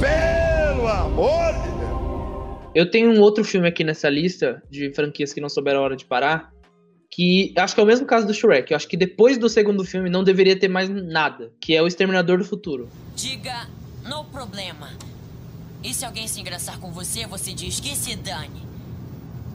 Pelo 0.00 0.88
amor 0.88 1.52
de 1.52 1.68
Deus! 1.78 2.70
Eu 2.74 2.90
tenho 2.90 3.10
um 3.10 3.20
outro 3.20 3.44
filme 3.44 3.68
aqui 3.68 3.84
nessa 3.84 4.08
lista 4.08 4.62
de 4.70 4.92
franquias 4.94 5.32
que 5.32 5.40
não 5.40 5.48
souberam 5.48 5.80
a 5.80 5.82
hora 5.82 5.96
de 5.96 6.04
parar, 6.04 6.52
que 7.10 7.52
acho 7.56 7.74
que 7.74 7.80
é 7.80 7.84
o 7.84 7.86
mesmo 7.86 8.06
caso 8.06 8.26
do 8.26 8.32
Shrek. 8.32 8.70
Eu 8.70 8.76
acho 8.76 8.86
que 8.86 8.96
depois 8.96 9.36
do 9.36 9.48
segundo 9.48 9.84
filme 9.84 10.08
não 10.08 10.22
deveria 10.22 10.58
ter 10.58 10.68
mais 10.68 10.88
nada, 10.88 11.52
que 11.60 11.74
é 11.74 11.82
o 11.82 11.86
Exterminador 11.86 12.38
do 12.38 12.44
Futuro. 12.44 12.88
Diga, 13.16 13.66
no 14.08 14.24
problema. 14.26 14.90
E 15.82 15.92
se 15.92 16.04
alguém 16.04 16.28
se 16.28 16.40
engraçar 16.40 16.78
com 16.78 16.92
você, 16.92 17.26
você 17.26 17.52
diz 17.52 17.80
que 17.80 17.96
se 17.96 18.14
dane. 18.14 18.62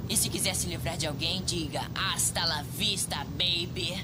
E 0.09 0.17
se 0.17 0.29
quiser 0.29 0.53
se 0.53 0.67
livrar 0.67 0.97
de 0.97 1.07
alguém, 1.07 1.41
diga 1.45 1.81
hasta 1.95 2.45
la 2.45 2.63
vista, 2.77 3.25
baby. 3.31 4.03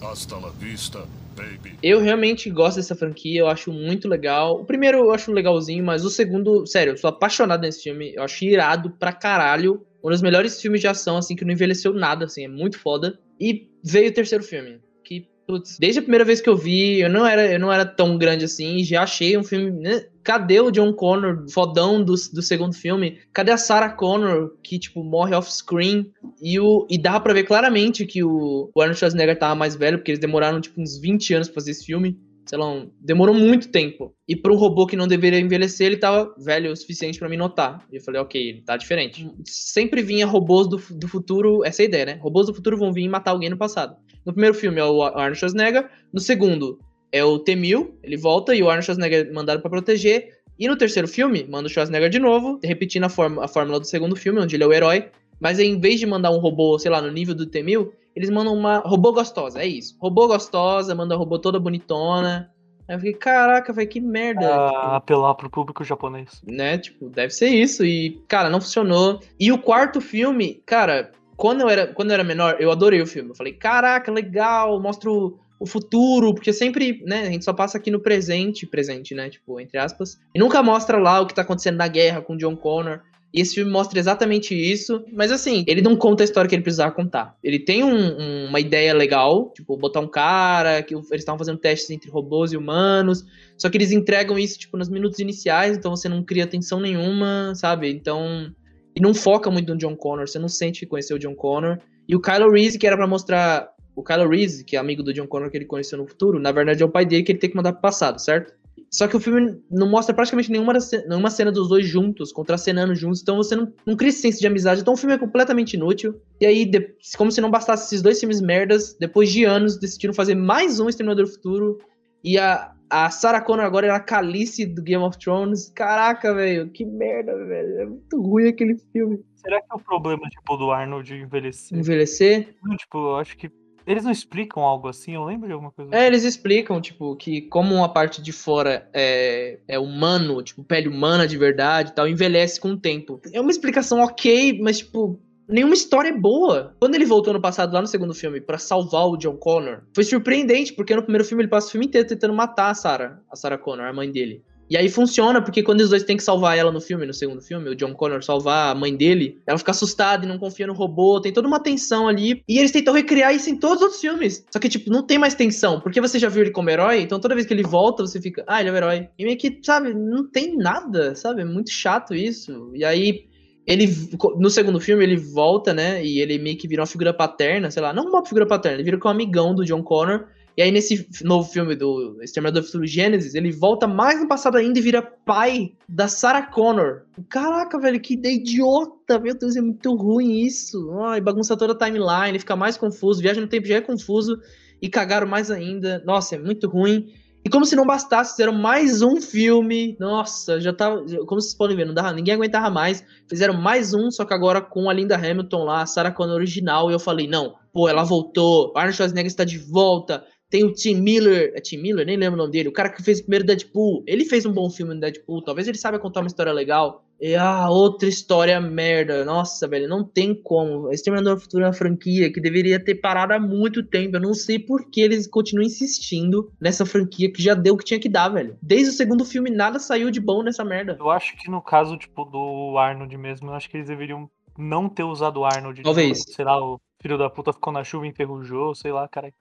Hasta 0.00 0.36
la 0.38 0.50
vista, 0.50 1.06
baby. 1.36 1.78
Eu 1.82 2.00
realmente 2.00 2.50
gosto 2.50 2.76
dessa 2.76 2.96
franquia, 2.96 3.40
eu 3.40 3.48
acho 3.48 3.70
muito 3.72 4.08
legal. 4.08 4.60
O 4.60 4.64
primeiro 4.64 4.98
eu 4.98 5.12
acho 5.12 5.30
legalzinho, 5.30 5.84
mas 5.84 6.04
o 6.04 6.10
segundo, 6.10 6.66
sério, 6.66 6.94
eu 6.94 6.96
sou 6.96 7.08
apaixonado 7.08 7.60
nesse 7.60 7.82
filme. 7.82 8.12
Eu 8.14 8.24
acho 8.24 8.44
irado 8.44 8.90
pra 8.90 9.12
caralho 9.12 9.85
um 10.02 10.10
dos 10.10 10.22
melhores 10.22 10.60
filmes 10.60 10.80
de 10.80 10.88
ação, 10.88 11.16
assim, 11.16 11.34
que 11.34 11.44
não 11.44 11.52
envelheceu 11.52 11.92
nada, 11.92 12.26
assim, 12.26 12.44
é 12.44 12.48
muito 12.48 12.78
foda. 12.78 13.18
E 13.40 13.68
veio 13.84 14.10
o 14.10 14.14
terceiro 14.14 14.44
filme, 14.44 14.80
que, 15.04 15.28
putz, 15.46 15.78
desde 15.78 16.00
a 16.00 16.02
primeira 16.02 16.24
vez 16.24 16.40
que 16.40 16.48
eu 16.48 16.56
vi, 16.56 17.00
eu 17.00 17.10
não 17.10 17.26
era, 17.26 17.52
eu 17.52 17.58
não 17.58 17.72
era 17.72 17.84
tão 17.84 18.16
grande 18.16 18.44
assim, 18.44 18.82
já 18.82 19.02
achei 19.02 19.36
um 19.36 19.44
filme, 19.44 19.70
né? 19.70 20.06
Cadê 20.22 20.60
o 20.60 20.70
John 20.70 20.92
Connor, 20.92 21.44
fodão 21.50 22.02
do, 22.02 22.14
do 22.14 22.42
segundo 22.42 22.74
filme? 22.74 23.20
Cadê 23.32 23.52
a 23.52 23.56
Sarah 23.56 23.90
Connor, 23.90 24.56
que, 24.62 24.78
tipo, 24.78 25.04
morre 25.04 25.34
off-screen? 25.34 26.10
E, 26.42 26.58
o, 26.58 26.86
e 26.90 26.98
dá 26.98 27.20
pra 27.20 27.32
ver 27.32 27.44
claramente 27.44 28.04
que 28.04 28.24
o, 28.24 28.70
o 28.74 28.80
Arnold 28.80 28.98
Schwarzenegger 28.98 29.38
tava 29.38 29.54
mais 29.54 29.76
velho, 29.76 29.98
porque 29.98 30.10
eles 30.10 30.20
demoraram, 30.20 30.60
tipo, 30.60 30.80
uns 30.80 30.98
20 30.98 31.34
anos 31.34 31.48
pra 31.48 31.54
fazer 31.54 31.70
esse 31.70 31.84
filme 31.84 32.18
sei 32.46 32.58
lá, 32.58 32.72
um, 32.72 32.90
demorou 33.00 33.34
muito 33.34 33.68
tempo. 33.68 34.14
E 34.26 34.36
para 34.36 34.52
um 34.52 34.56
robô 34.56 34.86
que 34.86 34.96
não 34.96 35.06
deveria 35.06 35.40
envelhecer, 35.40 35.88
ele 35.88 35.96
tava 35.96 36.32
velho 36.38 36.70
o 36.70 36.76
suficiente 36.76 37.18
para 37.18 37.28
mim 37.28 37.36
notar. 37.36 37.84
E 37.92 37.96
eu 37.96 38.02
falei, 38.02 38.20
ok, 38.20 38.40
ele 38.40 38.62
tá 38.62 38.76
diferente. 38.76 39.28
Sempre 39.44 40.02
vinha 40.02 40.26
robôs 40.26 40.68
do, 40.68 40.76
do 40.92 41.08
futuro, 41.08 41.64
essa 41.64 41.82
é 41.82 41.84
a 41.84 41.88
ideia, 41.88 42.06
né? 42.06 42.18
Robôs 42.22 42.46
do 42.46 42.54
futuro 42.54 42.78
vão 42.78 42.92
vir 42.92 43.02
e 43.02 43.08
matar 43.08 43.32
alguém 43.32 43.50
no 43.50 43.56
passado. 43.56 43.96
No 44.24 44.32
primeiro 44.32 44.54
filme 44.54 44.80
é 44.80 44.84
o 44.84 45.02
Arnold 45.02 45.38
Schwarzenegger, 45.38 45.90
no 46.12 46.20
segundo 46.20 46.78
é 47.12 47.24
o 47.24 47.38
T-1000, 47.38 47.90
ele 48.02 48.16
volta 48.16 48.54
e 48.54 48.62
o 48.62 48.68
Arnold 48.68 48.84
Schwarzenegger 48.84 49.26
é 49.28 49.32
mandado 49.32 49.60
para 49.60 49.70
proteger. 49.70 50.36
E 50.58 50.66
no 50.66 50.76
terceiro 50.76 51.06
filme, 51.06 51.44
manda 51.48 51.66
o 51.66 51.70
Schwarzenegger 51.70 52.08
de 52.08 52.18
novo, 52.18 52.58
repetindo 52.62 53.04
a, 53.04 53.08
forma, 53.08 53.44
a 53.44 53.48
fórmula 53.48 53.78
do 53.78 53.86
segundo 53.86 54.16
filme, 54.16 54.40
onde 54.40 54.56
ele 54.56 54.64
é 54.64 54.66
o 54.66 54.72
herói. 54.72 55.10
Mas 55.38 55.58
em 55.58 55.78
vez 55.78 56.00
de 56.00 56.06
mandar 56.06 56.30
um 56.30 56.38
robô, 56.38 56.78
sei 56.78 56.90
lá, 56.90 57.02
no 57.02 57.10
nível 57.10 57.34
do 57.34 57.44
T-1000, 57.44 57.90
eles 58.16 58.30
mandam 58.30 58.54
uma 58.54 58.78
robô 58.78 59.12
gostosa, 59.12 59.60
é 59.60 59.66
isso. 59.66 59.96
Robô 60.00 60.26
gostosa, 60.26 60.94
manda 60.94 61.14
a 61.14 61.18
robô 61.18 61.38
toda 61.38 61.60
bonitona, 61.60 62.50
Aí 62.88 62.94
eu 62.94 63.00
fiquei, 63.00 63.14
caraca, 63.14 63.72
velho, 63.72 63.88
que 63.88 64.00
merda. 64.00 64.46
Ah, 64.46 64.68
tipo, 64.68 64.80
apelar 64.94 65.34
pro 65.34 65.50
público 65.50 65.82
japonês. 65.82 66.40
Né, 66.46 66.78
tipo, 66.78 67.08
deve 67.08 67.32
ser 67.32 67.48
isso. 67.48 67.84
E, 67.84 68.22
cara, 68.28 68.48
não 68.48 68.60
funcionou. 68.60 69.20
E 69.40 69.50
o 69.50 69.58
quarto 69.58 70.00
filme, 70.00 70.62
cara, 70.64 71.10
quando 71.36 71.62
eu 71.62 71.68
era, 71.68 71.88
quando 71.88 72.10
eu 72.10 72.14
era 72.14 72.24
menor, 72.24 72.56
eu 72.60 72.70
adorei 72.70 73.02
o 73.02 73.06
filme. 73.06 73.30
Eu 73.30 73.34
falei, 73.34 73.52
caraca, 73.52 74.12
legal, 74.12 74.80
mostra 74.80 75.10
o, 75.10 75.36
o 75.58 75.66
futuro, 75.66 76.32
porque 76.32 76.52
sempre, 76.52 77.02
né, 77.04 77.22
a 77.22 77.30
gente 77.30 77.44
só 77.44 77.52
passa 77.52 77.76
aqui 77.76 77.90
no 77.90 77.98
presente, 77.98 78.66
presente, 78.66 79.14
né, 79.14 79.28
tipo, 79.30 79.60
entre 79.60 79.78
aspas, 79.78 80.20
e 80.32 80.38
nunca 80.38 80.62
mostra 80.62 80.96
lá 80.96 81.20
o 81.20 81.26
que 81.26 81.34
tá 81.34 81.42
acontecendo 81.42 81.76
na 81.76 81.88
guerra 81.88 82.22
com 82.22 82.34
o 82.34 82.38
John 82.38 82.56
Connor. 82.56 83.00
E 83.36 83.42
esse 83.42 83.54
filme 83.54 83.70
mostra 83.70 83.98
exatamente 83.98 84.54
isso. 84.54 85.04
Mas 85.12 85.30
assim, 85.30 85.62
ele 85.66 85.82
não 85.82 85.94
conta 85.94 86.22
a 86.22 86.24
história 86.24 86.48
que 86.48 86.54
ele 86.54 86.62
precisava 86.62 86.90
contar. 86.90 87.36
Ele 87.44 87.58
tem 87.58 87.84
um, 87.84 87.94
um, 87.94 88.46
uma 88.46 88.58
ideia 88.58 88.94
legal, 88.94 89.52
tipo, 89.54 89.76
botar 89.76 90.00
um 90.00 90.08
cara, 90.08 90.82
que 90.82 90.94
eles 90.94 91.10
estavam 91.12 91.38
fazendo 91.38 91.58
testes 91.58 91.90
entre 91.90 92.10
robôs 92.10 92.52
e 92.52 92.56
humanos. 92.56 93.26
Só 93.58 93.68
que 93.68 93.76
eles 93.76 93.92
entregam 93.92 94.38
isso, 94.38 94.58
tipo, 94.58 94.78
nos 94.78 94.88
minutos 94.88 95.18
iniciais, 95.18 95.76
então 95.76 95.94
você 95.94 96.08
não 96.08 96.22
cria 96.22 96.46
tensão 96.46 96.80
nenhuma, 96.80 97.52
sabe? 97.54 97.90
Então. 97.90 98.50
E 98.94 99.00
não 99.02 99.12
foca 99.12 99.50
muito 99.50 99.74
no 99.74 99.78
John 99.78 99.94
Connor, 99.94 100.26
você 100.26 100.38
não 100.38 100.48
sente 100.48 100.80
que 100.80 100.86
conheceu 100.86 101.16
o 101.16 101.20
John 101.20 101.34
Connor. 101.34 101.78
E 102.08 102.16
o 102.16 102.20
Kylo 102.20 102.50
Reese, 102.50 102.78
que 102.78 102.86
era 102.86 102.96
para 102.96 103.06
mostrar. 103.06 103.68
O 103.94 104.02
Kylo 104.02 104.28
Reese, 104.28 104.64
que 104.64 104.76
é 104.76 104.78
amigo 104.78 105.02
do 105.02 105.12
John 105.12 105.26
Connor 105.26 105.50
que 105.50 105.56
ele 105.58 105.64
conheceu 105.66 105.98
no 105.98 106.06
futuro, 106.06 106.38
na 106.38 106.52
verdade 106.52 106.82
é 106.82 106.86
o 106.86 106.88
pai 106.88 107.04
dele 107.04 107.22
que 107.22 107.32
ele 107.32 107.38
tem 107.38 107.50
que 107.50 107.56
mandar 107.56 107.72
pro 107.72 107.82
passado, 107.82 108.18
certo? 108.18 108.52
Só 108.96 109.06
que 109.06 109.14
o 109.14 109.20
filme 109.20 109.62
não 109.70 109.86
mostra 109.86 110.14
praticamente 110.14 110.50
nenhuma, 110.50 110.72
nenhuma 111.06 111.28
cena 111.28 111.52
dos 111.52 111.68
dois 111.68 111.86
juntos, 111.86 112.32
contracenando 112.32 112.94
juntos, 112.94 113.20
então 113.20 113.36
você 113.36 113.54
não, 113.54 113.70
não 113.84 113.94
cria 113.94 114.08
esse 114.08 114.22
senso 114.22 114.40
de 114.40 114.46
amizade. 114.46 114.80
Então 114.80 114.94
o 114.94 114.96
filme 114.96 115.14
é 115.14 115.18
completamente 115.18 115.74
inútil. 115.74 116.18
E 116.40 116.46
aí, 116.46 116.64
de, 116.64 116.94
como 117.14 117.30
se 117.30 117.42
não 117.42 117.50
bastasse 117.50 117.88
esses 117.88 118.00
dois 118.00 118.18
filmes 118.18 118.40
merdas, 118.40 118.96
depois 118.98 119.30
de 119.30 119.44
anos 119.44 119.78
decidiram 119.78 120.14
fazer 120.14 120.34
mais 120.34 120.80
um 120.80 120.88
Exterminador 120.88 121.26
do 121.26 121.30
Futuro. 121.30 121.78
E 122.24 122.38
a, 122.38 122.72
a 122.88 123.10
Sarah 123.10 123.42
Connor 123.42 123.66
agora 123.66 123.84
era 123.84 123.96
a 123.96 124.00
Calice 124.00 124.64
do 124.64 124.82
Game 124.82 125.04
of 125.04 125.18
Thrones. 125.18 125.70
Caraca, 125.74 126.32
velho, 126.32 126.70
que 126.70 126.86
merda, 126.86 127.36
velho. 127.44 127.80
É 127.80 127.84
muito 127.84 128.22
ruim 128.22 128.48
aquele 128.48 128.78
filme. 128.94 129.22
Será 129.34 129.60
que 129.60 129.66
é 129.70 129.74
o 129.74 129.78
problema, 129.78 130.26
tipo, 130.30 130.56
do 130.56 130.70
Arnold 130.70 131.12
envelhecer? 131.12 131.78
Envelhecer? 131.78 132.56
Não, 132.64 132.74
tipo, 132.74 132.96
eu 132.96 133.16
acho 133.16 133.36
que 133.36 133.50
eles 133.86 134.04
não 134.04 134.10
explicam 134.10 134.62
algo 134.62 134.88
assim? 134.88 135.14
Eu 135.14 135.24
lembro 135.24 135.46
de 135.46 135.52
alguma 135.52 135.70
coisa 135.70 135.94
É, 135.94 136.06
eles 136.06 136.24
explicam, 136.24 136.80
tipo, 136.80 137.14
que 137.16 137.42
como 137.42 137.74
uma 137.74 137.88
parte 137.88 138.20
de 138.20 138.32
fora 138.32 138.88
é, 138.92 139.60
é 139.68 139.78
humano, 139.78 140.42
tipo, 140.42 140.64
pele 140.64 140.88
humana 140.88 141.26
de 141.26 141.38
verdade 141.38 141.90
e 141.90 141.94
tal, 141.94 142.08
envelhece 142.08 142.60
com 142.60 142.70
o 142.70 142.76
tempo. 142.76 143.20
É 143.32 143.40
uma 143.40 143.50
explicação 143.50 144.00
ok, 144.00 144.58
mas, 144.60 144.78
tipo, 144.78 145.20
nenhuma 145.48 145.74
história 145.74 146.08
é 146.08 146.18
boa. 146.18 146.74
Quando 146.80 146.94
ele 146.94 147.04
voltou 147.04 147.32
no 147.32 147.40
passado, 147.40 147.72
lá 147.72 147.80
no 147.80 147.86
segundo 147.86 148.14
filme, 148.14 148.40
para 148.40 148.58
salvar 148.58 149.06
o 149.06 149.16
John 149.16 149.36
Connor, 149.36 149.82
foi 149.94 150.04
surpreendente, 150.04 150.72
porque 150.72 150.94
no 150.94 151.02
primeiro 151.02 151.24
filme 151.24 151.42
ele 151.42 151.50
passa 151.50 151.68
o 151.68 151.70
filme 151.70 151.86
inteiro 151.86 152.08
tentando 152.08 152.34
matar 152.34 152.70
a 152.70 152.74
Sarah, 152.74 153.20
a 153.30 153.36
Sarah 153.36 153.58
Connor, 153.58 153.86
a 153.86 153.92
mãe 153.92 154.10
dele. 154.10 154.42
E 154.68 154.76
aí 154.76 154.88
funciona, 154.88 155.40
porque 155.40 155.62
quando 155.62 155.80
os 155.80 155.90
dois 155.90 156.02
têm 156.02 156.16
que 156.16 156.22
salvar 156.22 156.58
ela 156.58 156.72
no 156.72 156.80
filme, 156.80 157.06
no 157.06 157.14
segundo 157.14 157.40
filme, 157.40 157.70
o 157.70 157.74
John 157.76 157.94
Connor 157.94 158.22
salvar 158.22 158.72
a 158.72 158.74
mãe 158.74 158.94
dele, 158.96 159.40
ela 159.46 159.58
fica 159.58 159.70
assustada 159.70 160.24
e 160.24 160.28
não 160.28 160.38
confia 160.38 160.66
no 160.66 160.72
robô, 160.72 161.20
tem 161.20 161.32
toda 161.32 161.46
uma 161.46 161.60
tensão 161.60 162.08
ali. 162.08 162.42
E 162.48 162.58
eles 162.58 162.72
tentam 162.72 162.92
recriar 162.92 163.34
isso 163.34 163.48
em 163.48 163.56
todos 163.56 163.76
os 163.76 163.82
outros 163.82 164.00
filmes. 164.00 164.44
Só 164.50 164.58
que, 164.58 164.68
tipo, 164.68 164.90
não 164.90 165.06
tem 165.06 165.18
mais 165.18 165.34
tensão, 165.34 165.80
porque 165.80 166.00
você 166.00 166.18
já 166.18 166.28
viu 166.28 166.42
ele 166.42 166.50
como 166.50 166.68
herói, 166.68 167.00
então 167.00 167.20
toda 167.20 167.34
vez 167.34 167.46
que 167.46 167.54
ele 167.54 167.62
volta, 167.62 168.04
você 168.04 168.20
fica, 168.20 168.44
ah, 168.46 168.60
ele 168.60 168.68
é 168.68 168.72
o 168.72 168.76
herói. 168.76 169.08
E 169.16 169.24
meio 169.24 169.38
que, 169.38 169.60
sabe, 169.62 169.94
não 169.94 170.28
tem 170.28 170.56
nada, 170.56 171.14
sabe? 171.14 171.42
É 171.42 171.44
muito 171.44 171.70
chato 171.70 172.14
isso. 172.14 172.70
E 172.74 172.84
aí. 172.84 173.26
Ele, 173.68 173.92
no 174.38 174.48
segundo 174.48 174.78
filme, 174.78 175.02
ele 175.02 175.16
volta, 175.16 175.74
né? 175.74 176.04
E 176.04 176.20
ele 176.20 176.38
meio 176.38 176.56
que 176.56 176.68
vira 176.68 176.82
uma 176.82 176.86
figura 176.86 177.12
paterna, 177.12 177.68
sei 177.68 177.82
lá, 177.82 177.92
não 177.92 178.04
uma 178.04 178.24
figura 178.24 178.46
paterna, 178.46 178.76
ele 178.76 178.84
vira 178.84 178.96
com 178.96 179.08
um 179.08 179.10
amigão 179.10 179.56
do 179.56 179.64
John 179.64 179.82
Connor 179.82 180.28
E 180.56 180.62
aí, 180.62 180.70
nesse 180.70 181.06
novo 181.22 181.46
filme 181.50 181.76
do 181.76 182.16
Exterminador 182.22 182.62
do 182.62 182.66
Futuro 182.66 182.86
Gênesis, 182.86 183.34
ele 183.34 183.52
volta 183.52 183.86
mais 183.86 184.18
no 184.20 184.26
passado 184.26 184.56
ainda 184.56 184.78
e 184.78 184.82
vira 184.82 185.02
pai 185.02 185.74
da 185.86 186.08
Sarah 186.08 186.46
Connor. 186.46 187.02
Caraca, 187.28 187.78
velho, 187.78 188.00
que 188.00 188.14
idiota! 188.14 189.18
Meu 189.18 189.34
Deus, 189.38 189.54
é 189.56 189.60
muito 189.60 189.94
ruim 189.94 190.40
isso. 190.40 190.90
Ai, 191.02 191.20
bagunça 191.20 191.56
toda 191.56 191.74
a 191.74 191.76
timeline, 191.86 192.38
fica 192.38 192.56
mais 192.56 192.76
confuso. 192.78 193.20
Viagem 193.20 193.42
no 193.42 193.48
tempo 193.48 193.66
já 193.66 193.76
é 193.76 193.80
confuso 193.82 194.38
e 194.80 194.88
cagaram 194.88 195.26
mais 195.26 195.50
ainda. 195.50 196.02
Nossa, 196.06 196.36
é 196.36 196.38
muito 196.38 196.68
ruim. 196.68 197.12
E 197.44 197.48
como 197.48 197.64
se 197.64 197.76
não 197.76 197.86
bastasse, 197.86 198.32
fizeram 198.32 198.52
mais 198.54 199.02
um 199.02 199.20
filme. 199.20 199.96
Nossa, 200.00 200.58
já 200.60 200.72
tava. 200.72 201.06
já- 201.06 201.18
Como 201.18 201.40
vocês 201.40 201.54
podem 201.54 201.76
ver, 201.76 201.84
não 201.86 201.94
dava, 201.94 202.12
ninguém 202.12 202.34
aguentava 202.34 202.68
mais. 202.70 203.04
Fizeram 203.28 203.54
mais 203.54 203.94
um, 203.94 204.10
só 204.10 204.24
que 204.24 204.34
agora 204.34 204.60
com 204.60 204.90
a 204.90 204.92
Linda 204.92 205.14
Hamilton 205.16 205.64
lá, 205.64 205.82
a 205.82 205.86
Sarah 205.86 206.10
Connor 206.10 206.34
original. 206.34 206.90
E 206.90 206.94
eu 206.94 206.98
falei, 206.98 207.28
não, 207.28 207.54
pô, 207.72 207.88
ela 207.88 208.02
voltou. 208.02 208.72
Arnold 208.74 208.96
Schwarzenegger 208.96 209.28
está 209.28 209.44
de 209.44 209.58
volta. 209.58 210.24
Tem 210.48 210.64
o 210.64 210.72
Tim 210.72 210.96
Miller. 210.96 211.52
É 211.54 211.60
Tim 211.60 211.78
Miller? 211.78 212.06
Nem 212.06 212.16
lembro 212.16 212.34
o 212.34 212.38
nome 212.38 212.52
dele. 212.52 212.68
O 212.68 212.72
cara 212.72 212.88
que 212.88 213.02
fez 213.02 213.18
o 213.18 213.22
primeiro 213.22 213.44
Deadpool. 213.44 214.04
Ele 214.06 214.24
fez 214.24 214.46
um 214.46 214.52
bom 214.52 214.70
filme 214.70 214.94
no 214.94 215.00
Deadpool. 215.00 215.42
Talvez 215.42 215.66
ele 215.66 215.78
saiba 215.78 215.98
contar 215.98 216.20
uma 216.20 216.28
história 216.28 216.52
legal. 216.52 217.04
E 217.20 217.34
ah, 217.34 217.68
outra 217.70 218.08
história 218.08 218.60
merda. 218.60 219.24
Nossa, 219.24 219.66
velho, 219.66 219.88
não 219.88 220.04
tem 220.04 220.34
como. 220.34 220.90
Exterminador 220.92 221.36
do 221.36 221.40
Futuro 221.40 221.64
é 221.64 221.66
uma 221.66 221.72
franquia 221.72 222.30
que 222.32 222.40
deveria 222.40 222.78
ter 222.78 222.96
parado 222.96 223.32
há 223.32 223.40
muito 223.40 223.82
tempo. 223.82 224.16
Eu 224.16 224.20
não 224.20 224.34
sei 224.34 224.58
por 224.58 224.90
que 224.90 225.00
eles 225.00 225.26
continuam 225.26 225.66
insistindo 225.66 226.52
nessa 226.60 226.84
franquia 226.84 227.32
que 227.32 227.42
já 227.42 227.54
deu 227.54 227.74
o 227.74 227.76
que 227.76 227.84
tinha 227.84 228.00
que 228.00 228.08
dar, 228.08 228.28
velho. 228.28 228.56
Desde 228.62 228.90
o 228.90 228.92
segundo 228.92 229.24
filme, 229.24 229.50
nada 229.50 229.78
saiu 229.78 230.10
de 230.10 230.20
bom 230.20 230.42
nessa 230.42 230.64
merda. 230.64 230.96
Eu 231.00 231.10
acho 231.10 231.36
que 231.38 231.50
no 231.50 231.62
caso, 231.62 231.96
tipo, 231.96 232.24
do 232.24 232.76
Arnold 232.78 233.16
mesmo, 233.16 233.48
eu 233.48 233.54
acho 233.54 233.68
que 233.70 233.78
eles 233.78 233.88
deveriam 233.88 234.30
não 234.58 234.88
ter 234.88 235.02
usado 235.02 235.40
o 235.40 235.44
Arnold. 235.44 235.82
Talvez. 235.82 236.20
Tipo, 236.20 236.32
sei 236.32 236.44
lá, 236.44 236.62
o 236.62 236.80
filho 237.00 237.18
da 237.18 237.30
puta 237.30 237.52
ficou 237.52 237.72
na 237.72 237.82
chuva 237.82 238.06
e 238.06 238.10
enferrujou, 238.10 238.74
sei 238.74 238.92
lá, 238.92 239.08
cara. 239.08 239.32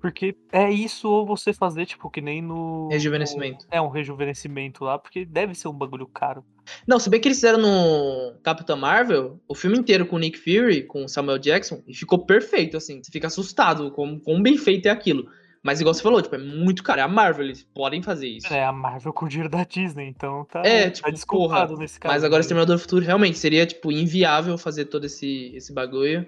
Porque 0.00 0.36
é 0.52 0.70
isso 0.70 1.08
ou 1.08 1.26
você 1.26 1.52
fazer, 1.52 1.84
tipo, 1.86 2.08
que 2.08 2.20
nem 2.20 2.40
no. 2.40 2.88
Rejuvenescimento. 2.88 3.64
no- 3.66 3.76
é, 3.76 3.80
um 3.80 3.88
rejuvenescimento 3.88 4.84
lá, 4.84 4.98
porque 4.98 5.24
deve 5.24 5.54
ser 5.54 5.68
um 5.68 5.72
bagulho 5.72 6.06
caro. 6.06 6.44
Não, 6.86 6.98
se 7.00 7.10
bem 7.10 7.20
que 7.20 7.26
eles 7.28 7.38
fizeram 7.38 7.58
no 7.58 8.34
Capitã 8.42 8.76
Marvel, 8.76 9.40
o 9.48 9.54
filme 9.54 9.76
inteiro 9.78 10.06
com 10.06 10.16
o 10.16 10.18
Nick 10.18 10.38
Fury, 10.38 10.84
com 10.84 11.04
o 11.04 11.08
Samuel 11.08 11.38
Jackson, 11.38 11.82
e 11.86 11.94
ficou 11.94 12.24
perfeito, 12.24 12.76
assim. 12.76 13.02
Você 13.02 13.10
fica 13.10 13.26
assustado 13.26 13.90
com 13.90 14.20
quão 14.20 14.40
bem 14.42 14.56
feito 14.56 14.86
é 14.86 14.90
aquilo. 14.90 15.28
Mas 15.60 15.80
igual 15.80 15.92
você 15.92 16.02
falou, 16.02 16.22
tipo, 16.22 16.36
é 16.36 16.38
muito 16.38 16.84
caro. 16.84 17.00
É 17.00 17.02
a 17.02 17.08
Marvel, 17.08 17.44
eles 17.44 17.64
podem 17.74 18.00
fazer 18.00 18.28
isso. 18.28 18.46
É 18.54 18.64
a 18.64 18.70
Marvel 18.72 19.12
com 19.12 19.26
o 19.26 19.28
dinheiro 19.28 19.50
da 19.50 19.64
Disney, 19.64 20.06
então 20.06 20.44
tá, 20.44 20.62
É, 20.64 20.84
tá 20.84 20.90
tipo, 20.92 21.10
desculpado 21.10 21.70
porra, 21.70 21.80
nesse 21.82 21.98
caso. 21.98 22.14
Mas 22.14 22.22
agora? 22.22 22.40
Exterminador 22.40 22.76
do 22.76 22.80
Futuro 22.80 23.04
realmente 23.04 23.36
seria, 23.36 23.66
tipo, 23.66 23.90
inviável 23.90 24.56
fazer 24.56 24.84
todo 24.84 25.04
esse, 25.06 25.50
esse 25.56 25.72
bagulho. 25.74 26.24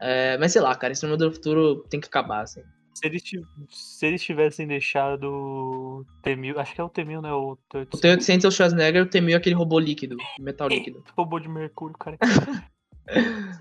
É, 0.00 0.36
mas 0.38 0.50
sei 0.52 0.60
lá, 0.60 0.74
cara, 0.74 0.92
Exterminador 0.92 1.28
do 1.28 1.34
Futuro 1.36 1.84
tem 1.88 2.00
que 2.00 2.08
acabar, 2.08 2.42
assim. 2.42 2.62
Se 2.94 3.06
eles, 3.06 3.22
se 3.68 4.06
eles 4.06 4.22
tivessem 4.22 4.66
deixado 4.66 5.24
o 5.24 6.04
T-1000, 6.22 6.56
acho 6.58 6.74
que 6.74 6.80
é 6.80 6.84
o 6.84 6.88
T-1000, 6.88 7.20
né? 7.20 7.32
O, 7.32 7.52
O 7.52 7.98
T-800 7.98 8.44
é 8.44 8.48
o 8.48 8.50
Schwarzenegger, 8.50 9.02
o 9.02 9.06
T-1000 9.06 9.32
é 9.32 9.34
aquele 9.34 9.56
robô 9.56 9.78
líquido, 9.78 10.16
metal 10.38 10.68
líquido. 10.68 11.02
robô 11.16 11.40
de 11.40 11.48
mercúrio, 11.48 11.96
cara. 11.98 12.16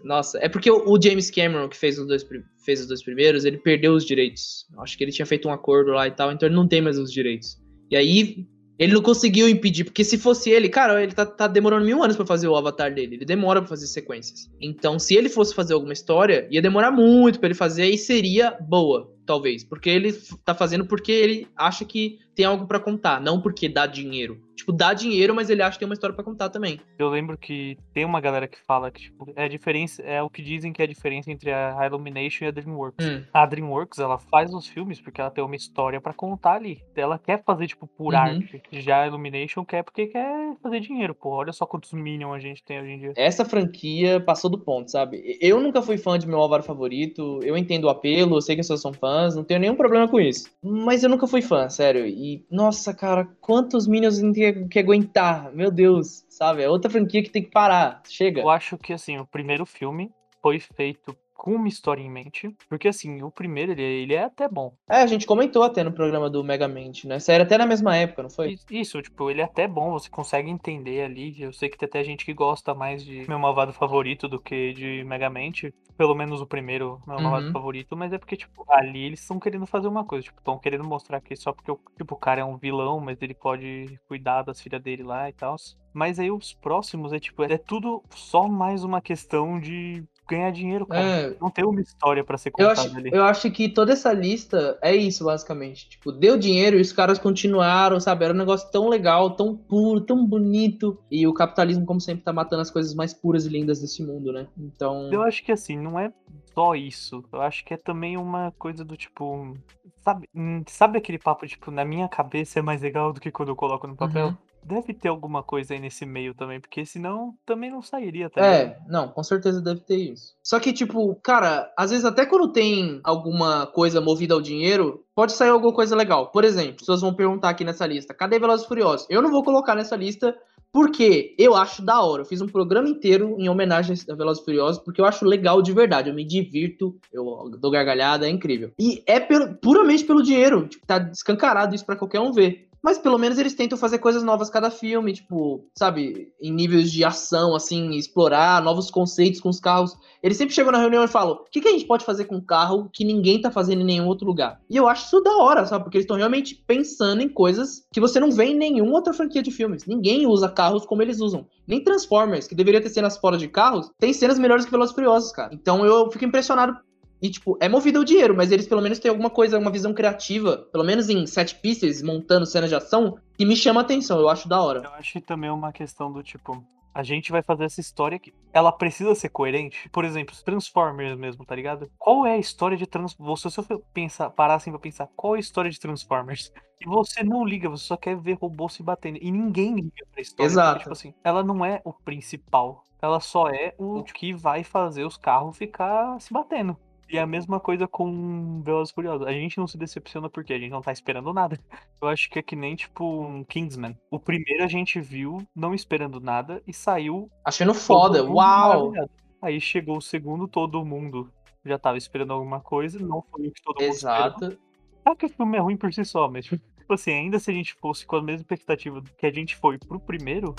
Nossa, 0.03 0.37
é 0.39 0.47
porque 0.47 0.71
o 0.71 1.01
James 1.01 1.29
Cameron, 1.29 1.67
que 1.67 1.77
fez 1.77 1.99
os, 1.99 2.07
dois, 2.07 2.25
fez 2.63 2.81
os 2.81 2.87
dois 2.87 3.03
primeiros, 3.03 3.43
ele 3.43 3.57
perdeu 3.57 3.93
os 3.93 4.05
direitos. 4.05 4.65
Acho 4.79 4.97
que 4.97 5.03
ele 5.03 5.11
tinha 5.11 5.25
feito 5.25 5.47
um 5.47 5.51
acordo 5.51 5.91
lá 5.91 6.07
e 6.07 6.11
tal, 6.11 6.31
então 6.31 6.47
ele 6.47 6.55
não 6.55 6.67
tem 6.67 6.81
mais 6.81 6.97
os 6.97 7.11
direitos. 7.11 7.57
E 7.91 7.95
aí, 7.97 8.47
ele 8.79 8.93
não 8.93 9.01
conseguiu 9.01 9.47
impedir, 9.47 9.83
porque 9.83 10.03
se 10.03 10.17
fosse 10.17 10.49
ele, 10.49 10.69
cara, 10.69 11.01
ele 11.03 11.13
tá, 11.13 11.25
tá 11.25 11.47
demorando 11.47 11.85
mil 11.85 12.01
anos 12.01 12.15
pra 12.15 12.25
fazer 12.25 12.47
o 12.47 12.55
avatar 12.55 12.93
dele. 12.93 13.15
Ele 13.15 13.25
demora 13.25 13.61
pra 13.61 13.69
fazer 13.69 13.87
sequências. 13.87 14.49
Então, 14.59 14.97
se 14.97 15.15
ele 15.15 15.29
fosse 15.29 15.53
fazer 15.53 15.73
alguma 15.73 15.93
história, 15.93 16.47
ia 16.49 16.61
demorar 16.61 16.91
muito 16.91 17.39
pra 17.39 17.47
ele 17.47 17.55
fazer 17.55 17.85
e 17.89 17.97
seria 17.97 18.51
boa, 18.51 19.12
talvez. 19.25 19.63
Porque 19.63 19.89
ele 19.89 20.11
tá 20.45 20.53
fazendo 20.53 20.85
porque 20.85 21.11
ele 21.11 21.47
acha 21.55 21.85
que 21.85 22.19
tem 22.35 22.45
algo 22.45 22.65
pra 22.65 22.79
contar, 22.79 23.21
não 23.21 23.39
porque 23.39 23.69
dá 23.69 23.85
dinheiro. 23.85 24.41
Tipo, 24.55 24.71
dá 24.71 24.93
dinheiro, 24.93 25.35
mas 25.35 25.49
ele 25.51 25.61
acha 25.61 25.73
que 25.73 25.79
tem 25.79 25.87
uma 25.87 25.93
história 25.93 26.15
pra 26.15 26.23
contar 26.23 26.49
também. 26.49 26.79
Eu 26.97 27.09
lembro 27.09 27.37
que 27.37 27.77
tem 27.93 28.05
uma 28.05 28.19
galera 28.21 28.47
que 28.47 28.57
fala 28.65 28.89
que, 28.89 29.01
tipo, 29.01 29.31
é 29.35 29.43
a 29.45 29.47
diferença, 29.47 30.01
é 30.03 30.21
o 30.21 30.29
que 30.29 30.41
dizem 30.41 30.71
que 30.73 30.81
é 30.81 30.85
a 30.85 30.87
diferença 30.87 31.29
entre 31.31 31.51
a 31.51 31.85
Illumination 31.85 32.45
e 32.45 32.47
a 32.47 32.51
DreamWorks. 32.51 33.05
Hum. 33.05 33.23
A 33.33 33.45
DreamWorks, 33.45 33.99
ela 33.99 34.17
faz 34.17 34.51
os 34.53 34.67
filmes 34.67 34.99
porque 35.01 35.21
ela 35.21 35.29
tem 35.29 35.43
uma 35.43 35.55
história 35.55 35.99
pra 36.01 36.13
contar 36.13 36.53
ali. 36.55 36.81
Ela 36.95 37.19
quer 37.19 37.43
fazer, 37.43 37.67
tipo, 37.67 37.85
por 37.87 38.13
Uhum. 38.13 38.19
arte. 38.19 38.61
Já 38.71 39.01
a 39.03 39.07
Illumination 39.07 39.63
quer 39.65 39.83
porque 39.83 40.07
quer 40.07 40.55
fazer 40.61 40.79
dinheiro, 40.79 41.13
pô. 41.13 41.29
Olha 41.31 41.51
só 41.53 41.65
quantos 41.67 41.91
Minions 41.93 42.33
a 42.33 42.39
gente 42.39 42.63
tem 42.63 42.79
hoje 42.81 42.91
em 42.91 42.99
dia. 42.99 43.13
essa 43.15 43.45
franquia 43.45 44.19
passou 44.19 44.49
do 44.49 44.57
ponto, 44.59 44.89
sabe? 44.89 45.37
Eu 45.41 45.59
nunca 45.59 45.81
fui 45.81 45.97
fã 45.97 46.17
de 46.17 46.27
meu 46.27 46.39
Álvaro 46.39 46.63
favorito, 46.63 47.39
eu 47.43 47.55
entendo 47.57 47.85
o 47.85 47.89
apelo, 47.89 48.37
eu 48.37 48.41
sei 48.41 48.55
que 48.55 48.61
as 48.61 48.65
pessoas 48.67 48.81
são 48.81 48.93
fãs, 48.93 49.12
não 49.35 49.43
tenho 49.43 49.59
nenhum 49.59 49.75
problema 49.75 50.07
com 50.07 50.19
isso. 50.19 50.49
Mas 50.61 51.03
eu 51.03 51.09
nunca 51.09 51.27
fui 51.27 51.41
fã, 51.41 51.69
sério. 51.69 52.05
E, 52.05 52.45
nossa, 52.49 52.93
cara, 52.93 53.27
quantos 53.39 53.87
Minions 53.87 54.19
tem 54.19 54.33
que, 54.33 54.53
que 54.67 54.79
aguentar? 54.79 55.51
Meu 55.53 55.71
Deus, 55.71 56.25
sabe? 56.29 56.63
É 56.63 56.69
outra 56.69 56.89
franquia 56.89 57.23
que 57.23 57.29
tem 57.29 57.43
que 57.43 57.51
parar. 57.51 58.01
Chega. 58.07 58.41
Eu 58.41 58.49
acho 58.49 58.77
que, 58.77 58.93
assim, 58.93 59.17
o 59.17 59.25
primeiro 59.25 59.65
filme 59.65 60.11
foi 60.41 60.59
feito 60.59 61.15
com 61.43 61.53
uma 61.55 61.67
história 61.67 62.01
em 62.01 62.09
mente. 62.09 62.49
Porque, 62.69 62.87
assim, 62.87 63.21
o 63.21 63.29
primeiro, 63.29 63.73
ele, 63.73 63.81
ele 63.83 64.13
é 64.13 64.23
até 64.23 64.47
bom. 64.47 64.73
É, 64.89 65.01
a 65.01 65.07
gente 65.07 65.25
comentou 65.25 65.61
até 65.63 65.83
no 65.83 65.91
programa 65.91 66.29
do 66.29 66.41
Megamente, 66.41 67.05
né? 67.05 67.19
Sério, 67.19 67.45
até 67.45 67.57
na 67.57 67.65
mesma 67.65 67.95
época, 67.97 68.23
não 68.23 68.29
foi? 68.29 68.49
Is- 68.53 68.65
Isso, 68.69 69.01
tipo, 69.01 69.29
ele 69.29 69.41
é 69.41 69.43
até 69.43 69.67
bom, 69.67 69.91
você 69.91 70.09
consegue 70.09 70.49
entender 70.49 71.01
ali. 71.03 71.41
Eu 71.41 71.53
sei 71.53 71.69
que 71.69 71.77
tem 71.77 71.87
até 71.87 72.03
gente 72.03 72.25
que 72.25 72.33
gosta 72.33 72.73
mais 72.73 73.03
de 73.03 73.25
meu 73.27 73.39
malvado 73.39 73.73
favorito 73.73 74.27
do 74.27 74.39
que 74.39 74.73
de 74.73 75.03
Megamente. 75.05 75.73
Pelo 75.97 76.15
menos 76.15 76.41
o 76.41 76.47
primeiro, 76.47 77.01
meu 77.07 77.21
malvado 77.21 77.45
Uhum. 77.45 77.53
favorito, 77.53 77.95
mas 77.95 78.11
é 78.13 78.17
porque, 78.17 78.35
tipo, 78.35 78.65
ali 78.69 79.03
eles 79.05 79.21
estão 79.21 79.39
querendo 79.39 79.65
fazer 79.67 79.87
uma 79.87 80.03
coisa, 80.03 80.23
tipo, 80.25 80.39
estão 80.39 80.57
querendo 80.59 80.83
mostrar 80.83 81.21
que 81.21 81.35
só 81.35 81.53
porque 81.53 81.71
tipo, 81.97 82.15
o 82.15 82.17
cara 82.17 82.41
é 82.41 82.45
um 82.45 82.57
vilão, 82.57 82.99
mas 82.99 83.21
ele 83.21 83.33
pode 83.35 83.99
cuidar 84.07 84.41
das 84.43 84.59
filhas 84.59 84.81
dele 84.81 85.03
lá 85.03 85.29
e 85.29 85.33
tal. 85.33 85.55
Mas 85.93 86.19
aí 86.19 86.31
os 86.31 86.53
próximos 86.53 87.13
é, 87.13 87.19
tipo, 87.19 87.43
é 87.43 87.57
tudo 87.57 88.03
só 88.15 88.47
mais 88.47 88.83
uma 88.83 88.99
questão 89.01 89.59
de 89.59 90.03
ganhar 90.27 90.51
dinheiro, 90.51 90.85
cara. 90.85 91.03
É, 91.03 91.35
Não 91.39 91.49
tem 91.49 91.65
uma 91.65 91.81
história 91.81 92.23
pra 92.23 92.37
ser 92.37 92.49
Eu 92.49 92.69
contada 92.69 92.81
acho, 92.81 92.97
ali. 92.97 93.09
eu 93.13 93.23
acho 93.23 93.51
que 93.51 93.69
toda 93.69 93.93
essa 93.93 94.11
lista 94.13 94.77
é 94.81 94.95
isso, 94.95 95.25
basicamente. 95.25 95.89
Tipo, 95.89 96.11
deu 96.11 96.37
dinheiro 96.37 96.77
e 96.77 96.81
os 96.81 96.91
caras 96.93 97.19
continuaram, 97.19 97.99
sabe? 97.99 98.25
Era 98.25 98.33
um 98.33 98.37
negócio 98.37 98.69
tão 98.71 98.89
legal, 98.89 99.31
tão 99.31 99.55
puro, 99.55 100.01
tão 100.01 100.25
bonito. 100.25 100.97
E 101.11 101.27
o 101.27 101.33
capitalismo, 101.33 101.85
como 101.85 101.99
sempre, 102.01 102.23
tá 102.23 102.33
matando 102.33 102.61
as 102.61 102.71
coisas 102.71 102.93
mais 102.93 103.13
puras 103.13 103.45
e 103.45 103.49
lindas 103.49 103.81
desse 103.81 104.03
mundo, 104.03 104.31
né? 104.31 104.47
Então. 104.57 105.11
Eu 105.11 105.21
acho 105.21 105.43
que 105.43 105.51
assim, 105.51 105.77
não 105.77 105.99
é 105.99 106.11
só 106.53 106.75
isso. 106.75 107.23
Eu 107.31 107.41
acho 107.41 107.65
que 107.65 107.73
é 107.73 107.77
também 107.77 108.17
uma 108.17 108.51
coisa 108.57 108.83
do 108.83 108.95
tipo. 108.95 109.55
Sabe, 110.03 110.27
hum, 110.35 110.63
sabe 110.67 110.97
aquele 110.97 111.17
papo, 111.17 111.47
tipo, 111.47 111.71
na 111.71 111.85
minha 111.85 112.07
cabeça 112.09 112.59
é 112.59 112.61
mais 112.61 112.81
legal 112.81 113.13
do 113.13 113.21
que 113.21 113.31
quando 113.31 113.49
eu 113.49 113.55
coloco 113.55 113.87
no 113.87 113.95
papel? 113.95 114.27
Uhum. 114.27 114.37
Deve 114.65 114.93
ter 114.93 115.09
alguma 115.09 115.43
coisa 115.43 115.73
aí 115.73 115.79
nesse 115.79 116.05
meio 116.05 116.33
também, 116.33 116.59
porque 116.59 116.85
senão 116.85 117.33
também 117.45 117.69
não 117.71 117.81
sairia, 117.81 118.29
tá 118.29 118.41
ligado? 118.41 118.55
É, 118.71 118.77
não, 118.87 119.07
com 119.09 119.23
certeza 119.23 119.61
deve 119.61 119.81
ter 119.81 119.97
isso. 119.97 120.33
Só 120.43 120.59
que, 120.59 120.71
tipo, 120.71 121.15
cara, 121.23 121.71
às 121.77 121.91
vezes 121.91 122.05
até 122.05 122.25
quando 122.25 122.47
tem 122.51 122.99
alguma 123.03 123.67
coisa 123.67 123.99
movida 124.01 124.33
ao 124.33 124.41
dinheiro, 124.41 125.03
pode 125.15 125.33
sair 125.33 125.49
alguma 125.49 125.73
coisa 125.73 125.95
legal. 125.95 126.27
Por 126.31 126.43
exemplo, 126.43 126.71
as 126.75 126.77
pessoas 126.81 127.01
vão 127.01 127.13
perguntar 127.13 127.49
aqui 127.49 127.63
nessa 127.63 127.85
lista, 127.85 128.13
cadê 128.13 128.39
Velozes 128.39 128.65
e 128.65 128.67
Furiosos? 128.69 129.05
Eu 129.09 129.21
não 129.21 129.31
vou 129.31 129.43
colocar 129.43 129.75
nessa 129.75 129.95
lista 129.95 130.35
porque 130.71 131.35
eu 131.37 131.55
acho 131.55 131.83
da 131.83 132.01
hora. 132.01 132.23
Eu 132.23 132.25
fiz 132.25 132.41
um 132.41 132.47
programa 132.47 132.89
inteiro 132.89 133.35
em 133.37 133.47
homenagem 133.47 133.95
a 134.09 134.15
Velozes 134.15 134.41
e 134.41 134.45
Furiosos 134.45 134.81
porque 134.83 134.99
eu 134.99 135.05
acho 135.05 135.23
legal 135.23 135.61
de 135.61 135.71
verdade. 135.71 136.09
Eu 136.09 136.15
me 136.15 136.25
divirto, 136.25 136.97
eu 137.11 137.51
dou 137.59 137.69
gargalhada, 137.69 138.25
é 138.25 138.29
incrível. 138.29 138.71
E 138.79 139.03
é 139.05 139.19
pelo- 139.19 139.53
puramente 139.55 140.03
pelo 140.03 140.23
dinheiro. 140.23 140.67
Tipo, 140.67 140.85
tá 140.87 140.97
escancarado 141.13 141.75
isso 141.75 141.85
pra 141.85 141.95
qualquer 141.95 142.19
um 142.21 142.31
ver. 142.31 142.69
Mas 142.83 142.97
pelo 142.97 143.17
menos 143.17 143.37
eles 143.37 143.53
tentam 143.53 143.77
fazer 143.77 143.99
coisas 143.99 144.23
novas 144.23 144.49
cada 144.49 144.69
filme, 144.69 145.13
tipo, 145.13 145.65
sabe, 145.73 146.33
em 146.41 146.51
níveis 146.51 146.91
de 146.91 147.05
ação, 147.05 147.55
assim, 147.55 147.91
explorar 147.91 148.61
novos 148.61 148.91
conceitos 148.91 149.39
com 149.39 149.47
os 149.47 149.59
carros. 149.59 149.97
Eles 150.21 150.37
sempre 150.37 150.53
chegam 150.53 150.71
na 150.71 150.79
reunião 150.79 151.01
e 151.01 151.07
falam: 151.07 151.35
o 151.35 151.45
que, 151.49 151.61
que 151.61 151.67
a 151.69 151.71
gente 151.71 151.87
pode 151.87 152.03
fazer 152.03 152.25
com 152.25 152.35
um 152.35 152.45
carro 152.45 152.89
que 152.91 153.05
ninguém 153.05 153.39
tá 153.39 153.49
fazendo 153.49 153.81
em 153.81 153.85
nenhum 153.85 154.07
outro 154.07 154.27
lugar? 154.27 154.59
E 154.69 154.75
eu 154.75 154.89
acho 154.89 155.05
isso 155.05 155.21
da 155.21 155.37
hora, 155.37 155.65
sabe? 155.65 155.85
Porque 155.85 155.97
eles 155.97 156.03
estão 156.03 156.17
realmente 156.17 156.55
pensando 156.67 157.21
em 157.21 157.29
coisas 157.29 157.87
que 157.93 158.01
você 158.01 158.19
não 158.19 158.31
vê 158.31 158.45
em 158.47 158.55
nenhuma 158.55 158.95
outra 158.95 159.13
franquia 159.13 159.41
de 159.41 159.51
filmes. 159.51 159.85
Ninguém 159.85 160.27
usa 160.27 160.49
carros 160.49 160.85
como 160.85 161.01
eles 161.01 161.21
usam. 161.21 161.47
Nem 161.65 161.81
Transformers, 161.81 162.47
que 162.47 162.55
deveria 162.55 162.81
ter 162.81 162.89
cenas 162.89 163.17
fora 163.17 163.37
de 163.37 163.47
carros, 163.47 163.89
tem 163.97 164.11
cenas 164.11 164.37
melhores 164.37 164.65
que 164.65 164.71
Velozes 164.71 164.93
Furiosos, 164.93 165.31
cara. 165.31 165.53
Então 165.53 165.85
eu 165.85 166.11
fico 166.11 166.25
impressionado 166.25 166.77
e, 167.23 167.29
tipo, 167.29 167.57
é 167.61 167.69
movido 167.69 167.99
ao 167.99 168.03
dinheiro, 168.03 168.35
mas 168.35 168.51
eles 168.51 168.67
pelo 168.67 168.81
menos 168.81 168.99
têm 168.99 169.07
alguma 169.07 169.29
coisa, 169.29 169.57
uma 169.57 169.71
visão 169.71 169.93
criativa, 169.93 170.57
pelo 170.73 170.83
menos 170.83 171.07
em 171.07 171.25
set 171.25 171.55
pieces, 171.55 172.01
montando 172.01 172.45
cenas 172.45 172.69
de 172.69 172.75
ação, 172.75 173.17
que 173.37 173.45
me 173.45 173.55
chama 173.55 173.79
a 173.79 173.83
atenção, 173.85 174.19
eu 174.19 174.27
acho 174.27 174.49
da 174.49 174.61
hora. 174.61 174.81
Eu 174.83 174.93
acho 174.95 175.13
que 175.13 175.21
também 175.21 175.49
é 175.49 175.53
uma 175.53 175.71
questão 175.71 176.11
do 176.11 176.21
tipo. 176.21 176.61
A 176.93 177.01
gente 177.01 177.31
vai 177.31 177.41
fazer 177.41 177.63
essa 177.63 177.79
história 177.79 178.19
que 178.19 178.33
ela 178.51 178.73
precisa 178.73 179.15
ser 179.15 179.29
coerente. 179.29 179.89
Por 179.89 180.03
exemplo, 180.03 180.35
os 180.35 180.43
Transformers 180.43 181.17
mesmo, 181.17 181.45
tá 181.45 181.55
ligado? 181.55 181.89
Qual 181.97 182.25
é 182.25 182.33
a 182.33 182.37
história 182.37 182.75
de 182.75 182.85
Transformers? 182.85 183.39
Se 183.39 183.49
você 183.49 183.63
for 183.63 183.81
pensar, 183.93 184.29
parar 184.29 184.55
assim 184.55 184.69
pra 184.69 184.79
pensar, 184.79 185.07
qual 185.15 185.35
é 185.35 185.37
a 185.37 185.39
história 185.39 185.71
de 185.71 185.79
Transformers? 185.79 186.51
E 186.81 186.85
você 186.85 187.23
não 187.23 187.45
liga, 187.45 187.69
você 187.69 187.85
só 187.85 187.95
quer 187.95 188.17
ver 188.17 188.33
robô 188.33 188.67
se 188.67 188.83
batendo. 188.83 189.17
E 189.21 189.31
ninguém 189.31 189.75
liga 189.75 190.05
pra 190.11 190.21
história. 190.21 190.49
porque, 190.49 190.59
Exato. 190.59 190.79
tipo 190.79 190.91
assim, 190.91 191.13
ela 191.23 191.41
não 191.41 191.63
é 191.63 191.81
o 191.85 191.93
principal. 191.93 192.83
Ela 193.01 193.21
só 193.21 193.47
é 193.47 193.73
o 193.77 194.03
que 194.03 194.33
vai 194.33 194.65
fazer 194.65 195.05
os 195.05 195.15
carros 195.15 195.57
ficar 195.57 196.19
se 196.19 196.33
batendo. 196.33 196.77
E 197.13 197.19
a 197.19 197.27
mesma 197.27 197.59
coisa 197.59 197.87
com 197.87 198.63
Velozes 198.63 198.89
e 198.89 198.95
Furiosos. 198.95 199.27
A 199.27 199.31
gente 199.31 199.59
não 199.59 199.67
se 199.67 199.77
decepciona 199.77 200.31
porque 200.31 200.51
a 200.51 200.57
gente 200.57 200.71
não 200.71 200.81
tá 200.81 200.91
esperando 200.91 201.31
nada. 201.31 201.59
Eu 202.01 202.07
acho 202.07 202.27
que 202.27 202.39
é 202.39 202.41
que 202.41 202.55
nem, 202.55 202.75
tipo, 202.75 203.05
um 203.05 203.43
Kingsman. 203.43 203.95
O 204.09 204.19
primeiro 204.19 204.63
a 204.63 204.67
gente 204.67 204.99
viu 204.99 205.37
não 205.55 205.75
esperando 205.75 206.19
nada 206.19 206.59
e 206.65 206.73
saiu 206.73 207.29
Achando 207.45 207.75
foda, 207.75 208.23
uau! 208.23 208.89
maravilhado. 208.89 209.11
Aí 209.39 209.61
chegou 209.61 209.97
o 209.97 210.01
segundo, 210.01 210.47
todo 210.47 210.83
mundo 210.83 211.31
já 211.63 211.77
tava 211.77 211.99
esperando 211.99 212.33
alguma 212.33 212.59
coisa, 212.59 212.97
não 212.97 213.21
foi 213.29 213.47
o 213.47 213.51
que 213.51 213.61
todo 213.61 213.79
mundo 213.79 213.93
esperou. 213.93 214.25
Exato. 214.25 214.57
Sabe 215.03 215.17
que 215.17 215.25
o 215.27 215.29
filme 215.29 215.55
é 215.55 215.61
ruim 215.61 215.77
por 215.77 215.93
si 215.93 216.03
só, 216.03 216.27
mas, 216.27 216.45
tipo 216.45 216.61
assim, 216.89 217.11
ainda 217.11 217.37
se 217.37 217.51
a 217.51 217.53
gente 217.53 217.75
fosse 217.75 218.07
com 218.07 218.15
a 218.15 218.23
mesma 218.23 218.41
expectativa 218.41 219.03
que 219.19 219.27
a 219.27 219.31
gente 219.31 219.55
foi 219.55 219.77
pro 219.77 219.99
primeiro, 219.99 220.55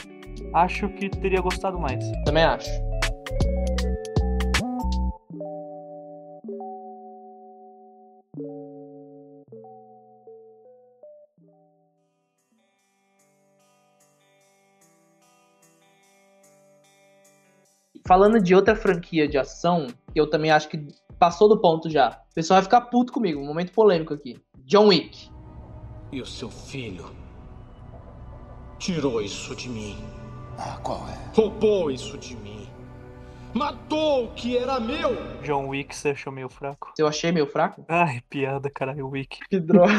acho 0.52 0.88
que 0.90 1.08
teria 1.08 1.40
gostado 1.40 1.80
mais. 1.80 2.04
Também 2.24 2.44
acho. 2.44 2.70
Falando 18.06 18.38
de 18.38 18.54
outra 18.54 18.76
franquia 18.76 19.26
de 19.26 19.38
ação, 19.38 19.86
que 20.12 20.20
eu 20.20 20.28
também 20.28 20.50
acho 20.50 20.68
que 20.68 20.86
passou 21.18 21.48
do 21.48 21.58
ponto 21.58 21.88
já. 21.88 22.20
O 22.30 22.34
pessoal 22.34 22.56
vai 22.56 22.64
ficar 22.64 22.82
puto 22.82 23.12
comigo, 23.12 23.40
um 23.40 23.46
momento 23.46 23.72
polêmico 23.72 24.12
aqui. 24.12 24.38
John 24.58 24.88
Wick. 24.88 25.30
E 26.12 26.20
o 26.20 26.26
seu 26.26 26.50
filho 26.50 27.06
tirou 28.78 29.22
isso 29.22 29.56
de 29.56 29.70
mim. 29.70 29.96
Ah, 30.58 30.78
qual 30.82 31.00
é? 31.08 31.34
Roubou 31.34 31.90
isso 31.90 32.18
de 32.18 32.36
mim. 32.36 32.68
Matou 33.54 34.26
o 34.26 34.34
que 34.34 34.58
era 34.58 34.78
meu. 34.78 35.16
John 35.42 35.68
Wick 35.68 35.96
você 35.96 36.10
achou 36.10 36.32
meio 36.32 36.50
fraco? 36.50 36.92
Eu 36.98 37.06
achei 37.06 37.32
meio 37.32 37.46
fraco. 37.46 37.86
Ai, 37.88 38.20
piada, 38.28 38.68
caralho, 38.68 39.08
Wick. 39.08 39.38
Que 39.48 39.58
droga. 39.58 39.92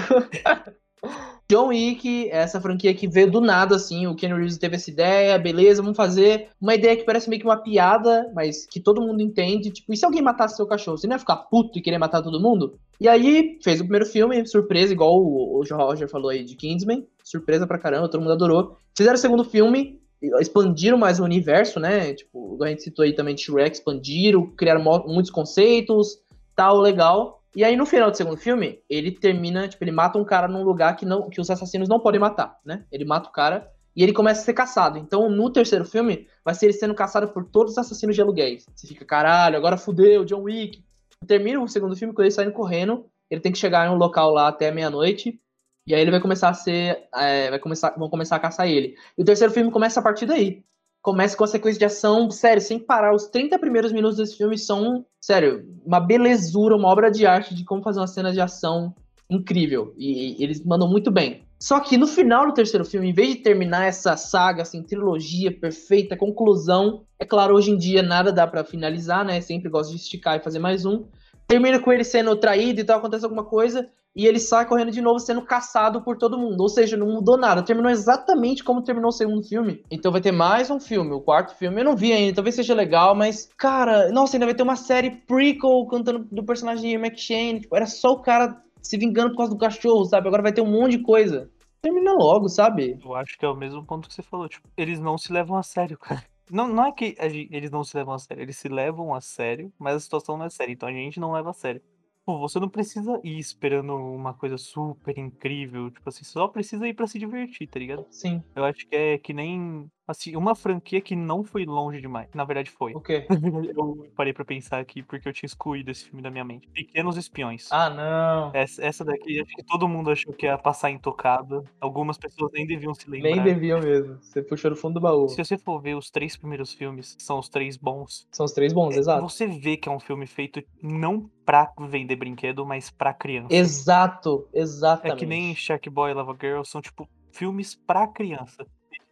John 1.47 1.67
Wick, 1.67 2.29
essa 2.31 2.59
franquia 2.59 2.93
que 2.93 3.07
veio 3.07 3.29
do 3.29 3.39
nada, 3.39 3.75
assim, 3.75 4.07
o 4.07 4.15
Ken 4.15 4.33
Reeves 4.33 4.57
teve 4.57 4.77
essa 4.77 4.89
ideia, 4.89 5.37
beleza, 5.37 5.81
vamos 5.81 5.95
fazer 5.95 6.49
uma 6.59 6.73
ideia 6.73 6.97
que 6.97 7.03
parece 7.03 7.29
meio 7.29 7.39
que 7.39 7.47
uma 7.47 7.61
piada, 7.61 8.31
mas 8.33 8.65
que 8.65 8.79
todo 8.79 9.01
mundo 9.01 9.21
entende, 9.21 9.69
tipo, 9.69 9.93
e 9.93 9.97
se 9.97 10.03
alguém 10.03 10.23
matasse 10.23 10.55
seu 10.55 10.65
cachorro, 10.65 10.97
você 10.97 11.05
não 11.05 11.15
ia 11.15 11.19
ficar 11.19 11.35
puto 11.35 11.77
e 11.77 11.81
querer 11.83 11.99
matar 11.99 12.23
todo 12.23 12.41
mundo? 12.41 12.79
E 12.99 13.07
aí, 13.07 13.59
fez 13.63 13.79
o 13.79 13.83
primeiro 13.83 14.07
filme, 14.07 14.45
surpresa, 14.47 14.91
igual 14.91 15.21
o, 15.21 15.59
o 15.59 15.63
Roger 15.63 16.09
falou 16.09 16.31
aí 16.31 16.43
de 16.43 16.55
Kingsman, 16.55 17.05
surpresa 17.23 17.67
pra 17.67 17.77
caramba, 17.77 18.09
todo 18.09 18.21
mundo 18.21 18.33
adorou. 18.33 18.77
Fizeram 18.97 19.15
o 19.15 19.19
segundo 19.19 19.43
filme, 19.43 20.01
expandiram 20.39 20.97
mais 20.97 21.19
o 21.19 21.23
universo, 21.23 21.79
né, 21.79 22.15
tipo, 22.15 22.57
a 22.63 22.69
gente 22.69 22.81
citou 22.81 23.03
aí 23.03 23.13
também 23.13 23.35
de 23.35 23.43
Shrek, 23.43 23.75
expandiram, 23.75 24.47
criaram 24.55 24.83
muitos 25.05 25.29
conceitos, 25.29 26.17
tal, 26.55 26.79
legal. 26.79 27.34
E 27.55 27.63
aí, 27.63 27.75
no 27.77 27.85
final 27.85 28.11
do 28.11 28.17
segundo 28.17 28.37
filme, 28.37 28.81
ele 28.89 29.11
termina, 29.11 29.67
tipo, 29.67 29.83
ele 29.83 29.91
mata 29.91 30.17
um 30.19 30.25
cara 30.25 30.47
num 30.47 30.63
lugar 30.63 30.95
que, 30.95 31.05
não, 31.05 31.29
que 31.29 31.39
os 31.39 31.49
assassinos 31.49 31.87
não 31.87 31.99
podem 31.99 32.19
matar, 32.19 32.59
né? 32.65 32.85
Ele 32.91 33.05
mata 33.05 33.29
o 33.29 33.31
cara 33.31 33.71
e 33.95 34.03
ele 34.03 34.11
começa 34.11 34.41
a 34.41 34.43
ser 34.43 34.53
caçado. 34.53 34.97
Então, 34.97 35.29
no 35.29 35.49
terceiro 35.49 35.85
filme, 35.85 36.27
vai 36.43 36.53
ser 36.53 36.65
ele 36.65 36.73
sendo 36.73 36.93
caçado 36.93 37.29
por 37.29 37.45
todos 37.45 37.71
os 37.71 37.77
assassinos 37.77 38.13
de 38.15 38.21
aluguéis. 38.21 38.65
Você 38.75 38.87
fica, 38.87 39.05
caralho, 39.05 39.55
agora 39.55 39.77
fudeu, 39.77 40.25
John 40.25 40.41
Wick. 40.43 40.83
Termina 41.25 41.61
o 41.61 41.67
segundo 41.67 41.95
filme 41.95 42.13
com 42.13 42.21
ele 42.21 42.31
saindo 42.31 42.51
correndo. 42.51 43.05
Ele 43.29 43.39
tem 43.39 43.51
que 43.51 43.57
chegar 43.57 43.87
em 43.87 43.89
um 43.89 43.95
local 43.97 44.31
lá 44.31 44.49
até 44.49 44.69
meia-noite. 44.69 45.39
E 45.87 45.95
aí 45.95 46.01
ele 46.01 46.11
vai 46.11 46.19
começar 46.19 46.49
a 46.49 46.53
ser. 46.53 47.07
é, 47.15 47.49
vai 47.49 47.59
começar, 47.59 47.91
vão 47.97 48.09
começar 48.09 48.35
a 48.35 48.39
caçar 48.39 48.67
ele. 48.67 48.95
E 49.17 49.21
o 49.21 49.25
terceiro 49.25 49.53
filme 49.53 49.71
começa 49.71 49.99
a 49.99 50.03
partir 50.03 50.25
daí. 50.25 50.63
Começa 51.05 51.37
com 51.37 51.43
a 51.43 51.47
sequência 51.47 51.77
de 51.77 51.85
ação, 51.85 52.31
sério, 52.31 52.59
sem 52.59 52.79
parar. 52.79 53.13
Os 53.13 53.27
30 53.27 53.59
primeiros 53.59 53.91
minutos 53.91 54.17
desse 54.17 54.35
filme 54.35 54.57
são, 54.57 55.05
sério, 55.21 55.63
uma 55.85 55.99
belezura, 55.99 56.75
uma 56.75 56.87
obra 56.87 57.11
de 57.11 57.27
arte 57.27 57.53
de 57.53 57.63
como 57.63 57.83
fazer 57.83 57.99
uma 57.99 58.07
cena 58.07 58.33
de 58.33 58.41
ação 58.41 58.91
incrível. 59.29 59.93
E, 59.99 60.41
e 60.41 60.43
eles 60.43 60.65
mandam 60.65 60.89
muito 60.89 61.11
bem. 61.11 61.43
Só 61.59 61.79
que 61.79 61.95
no 61.95 62.07
final 62.07 62.47
do 62.47 62.55
terceiro 62.55 62.83
filme, 62.83 63.07
em 63.07 63.13
vez 63.13 63.35
de 63.35 63.43
terminar 63.43 63.85
essa 63.85 64.17
saga, 64.17 64.63
assim, 64.63 64.81
trilogia 64.81 65.51
perfeita, 65.51 66.17
conclusão, 66.17 67.03
é 67.19 67.25
claro, 67.25 67.53
hoje 67.53 67.69
em 67.69 67.77
dia 67.77 68.01
nada 68.01 68.31
dá 68.31 68.47
pra 68.47 68.63
finalizar, 68.65 69.23
né? 69.23 69.39
Sempre 69.41 69.69
gosto 69.69 69.91
de 69.91 69.97
esticar 69.97 70.37
e 70.37 70.43
fazer 70.43 70.57
mais 70.57 70.87
um. 70.87 71.05
Termina 71.47 71.79
com 71.79 71.93
ele 71.93 72.03
sendo 72.03 72.35
traído 72.35 72.81
e 72.81 72.83
tal, 72.83 72.97
acontece 72.97 73.25
alguma 73.25 73.43
coisa, 73.43 73.87
e 74.15 74.25
ele 74.25 74.39
sai 74.39 74.65
correndo 74.65 74.91
de 74.91 75.01
novo 75.01 75.19
sendo 75.19 75.41
caçado 75.41 76.01
por 76.01 76.17
todo 76.17 76.37
mundo. 76.37 76.61
Ou 76.61 76.69
seja, 76.69 76.95
não 76.95 77.07
mudou 77.07 77.37
nada. 77.37 77.61
Terminou 77.61 77.91
exatamente 77.91 78.63
como 78.63 78.81
terminou 78.81 79.09
o 79.09 79.11
segundo 79.11 79.43
filme. 79.43 79.83
Então 79.91 80.11
vai 80.11 80.21
ter 80.21 80.31
mais 80.31 80.69
um 80.71 80.79
filme, 80.79 81.11
o 81.11 81.19
quarto 81.19 81.55
filme. 81.55 81.81
Eu 81.81 81.85
não 81.85 81.95
vi 81.95 82.13
ainda, 82.13 82.35
talvez 82.35 82.55
seja 82.55 82.73
legal, 82.73 83.13
mas, 83.13 83.49
cara, 83.57 84.09
nossa, 84.11 84.37
ainda 84.37 84.45
vai 84.45 84.55
ter 84.55 84.63
uma 84.63 84.75
série 84.77 85.11
prequel 85.11 85.85
cantando 85.87 86.25
do 86.31 86.43
personagem 86.43 86.89
de 86.91 86.95
McShane. 86.95 87.59
Tipo, 87.61 87.75
era 87.75 87.85
só 87.85 88.13
o 88.13 88.21
cara 88.21 88.61
se 88.81 88.97
vingando 88.97 89.31
por 89.31 89.37
causa 89.37 89.51
do 89.51 89.57
cachorro, 89.59 90.05
sabe? 90.05 90.27
Agora 90.27 90.43
vai 90.43 90.53
ter 90.53 90.61
um 90.61 90.71
monte 90.71 90.91
de 90.97 91.03
coisa. 91.03 91.49
Termina 91.81 92.13
logo, 92.13 92.47
sabe? 92.47 92.97
Eu 93.03 93.13
acho 93.15 93.37
que 93.37 93.45
é 93.45 93.49
o 93.49 93.55
mesmo 93.55 93.83
ponto 93.85 94.07
que 94.07 94.13
você 94.15 94.21
falou, 94.23 94.47
tipo, 94.47 94.67
eles 94.77 94.99
não 94.99 95.17
se 95.17 95.31
levam 95.33 95.57
a 95.57 95.63
sério, 95.63 95.97
cara. 95.97 96.23
Não, 96.49 96.67
não 96.67 96.85
é 96.85 96.91
que 96.91 97.15
a 97.19 97.27
gen- 97.27 97.47
eles 97.51 97.69
não 97.71 97.83
se 97.83 97.97
levam 97.97 98.13
a 98.13 98.19
sério, 98.19 98.41
eles 98.43 98.57
se 98.57 98.67
levam 98.69 99.13
a 99.13 99.19
sério, 99.21 99.73
mas 99.79 99.95
a 99.95 99.99
situação 99.99 100.37
não 100.37 100.45
é 100.45 100.49
séria, 100.49 100.71
então 100.73 100.87
a 100.87 100.91
gente 100.91 101.19
não 101.19 101.31
leva 101.31 101.49
a 101.49 101.53
sério. 101.53 101.81
Pô, 102.27 102.39
você 102.39 102.59
não 102.59 102.67
precisa 102.69 103.21
ir 103.23 103.37
esperando 103.37 103.93
uma 103.95 104.33
coisa 104.33 104.57
super 104.57 105.15
incrível, 105.15 105.91
tipo 105.91 106.09
assim, 106.09 106.23
só 106.23 106.47
precisa 106.47 106.87
ir 106.87 106.95
pra 106.95 107.05
se 107.05 107.19
divertir, 107.19 107.67
tá 107.67 107.77
ligado? 107.77 108.03
Sim. 108.09 108.43
Eu 108.55 108.65
acho 108.65 108.87
que 108.87 108.95
é 108.95 109.17
que 109.19 109.31
nem, 109.31 109.91
assim, 110.07 110.35
uma 110.35 110.55
franquia 110.55 111.01
que 111.01 111.15
não 111.15 111.43
foi 111.43 111.65
longe 111.65 111.99
demais. 112.01 112.29
Na 112.33 112.43
verdade 112.43 112.69
foi. 112.69 112.93
O 112.93 113.01
quê? 113.01 113.25
Eu 113.75 114.07
parei 114.15 114.33
pra 114.33 114.45
pensar 114.45 114.79
aqui 114.79 115.01
porque 115.01 115.27
eu 115.27 115.33
tinha 115.33 115.47
excluído 115.47 115.91
esse 115.91 116.05
filme 116.05 116.21
da 116.21 116.29
minha 116.29 116.43
mente. 116.43 116.67
Pequenos 116.69 117.17
Espiões. 117.17 117.67
Ah, 117.71 117.89
não. 117.89 118.51
Essa, 118.53 118.83
essa 118.83 119.05
daqui, 119.05 119.41
acho 119.41 119.55
que 119.55 119.63
todo 119.63 119.87
mundo 119.87 120.09
achou 120.09 120.33
que 120.33 120.45
ia 120.45 120.57
passar 120.57 120.91
intocada. 120.91 121.63
Algumas 121.79 122.17
pessoas 122.17 122.51
nem 122.53 122.65
deviam 122.65 122.93
se 122.93 123.09
lembrar. 123.09 123.31
Nem 123.31 123.43
deviam 123.43 123.79
mesmo. 123.79 124.17
Você 124.21 124.41
puxou 124.41 124.71
do 124.71 124.77
fundo 124.77 124.95
do 124.95 125.01
baú. 125.01 125.27
Se 125.27 125.43
você 125.43 125.57
for 125.57 125.81
ver 125.81 125.95
os 125.95 126.09
três 126.09 126.37
primeiros 126.37 126.73
filmes, 126.73 127.15
são 127.19 127.39
os 127.39 127.49
três 127.49 127.77
bons. 127.77 128.27
São 128.31 128.45
os 128.45 128.51
três 128.51 128.71
bons, 128.73 128.95
exato. 128.95 129.21
Você 129.21 129.47
vê 129.47 129.77
que 129.77 129.89
é 129.89 129.91
um 129.91 129.99
filme 129.99 130.25
feito 130.27 130.63
não 130.81 131.29
pra 131.45 131.71
vender 131.79 132.15
brinquedo, 132.15 132.65
mas 132.65 132.89
pra 132.89 133.13
criança. 133.13 133.53
Exato, 133.53 134.47
É 134.53 134.59
exatamente. 134.61 135.19
que 135.19 135.25
nem 135.25 135.55
Shark 135.55 135.89
Boy 135.89 136.11
e 136.11 136.13
Lava 136.13 136.35
Girl, 136.39 136.63
são 136.63 136.81
tipo 136.81 137.07
filmes 137.31 137.75
pra 137.75 138.07
criança. 138.07 138.65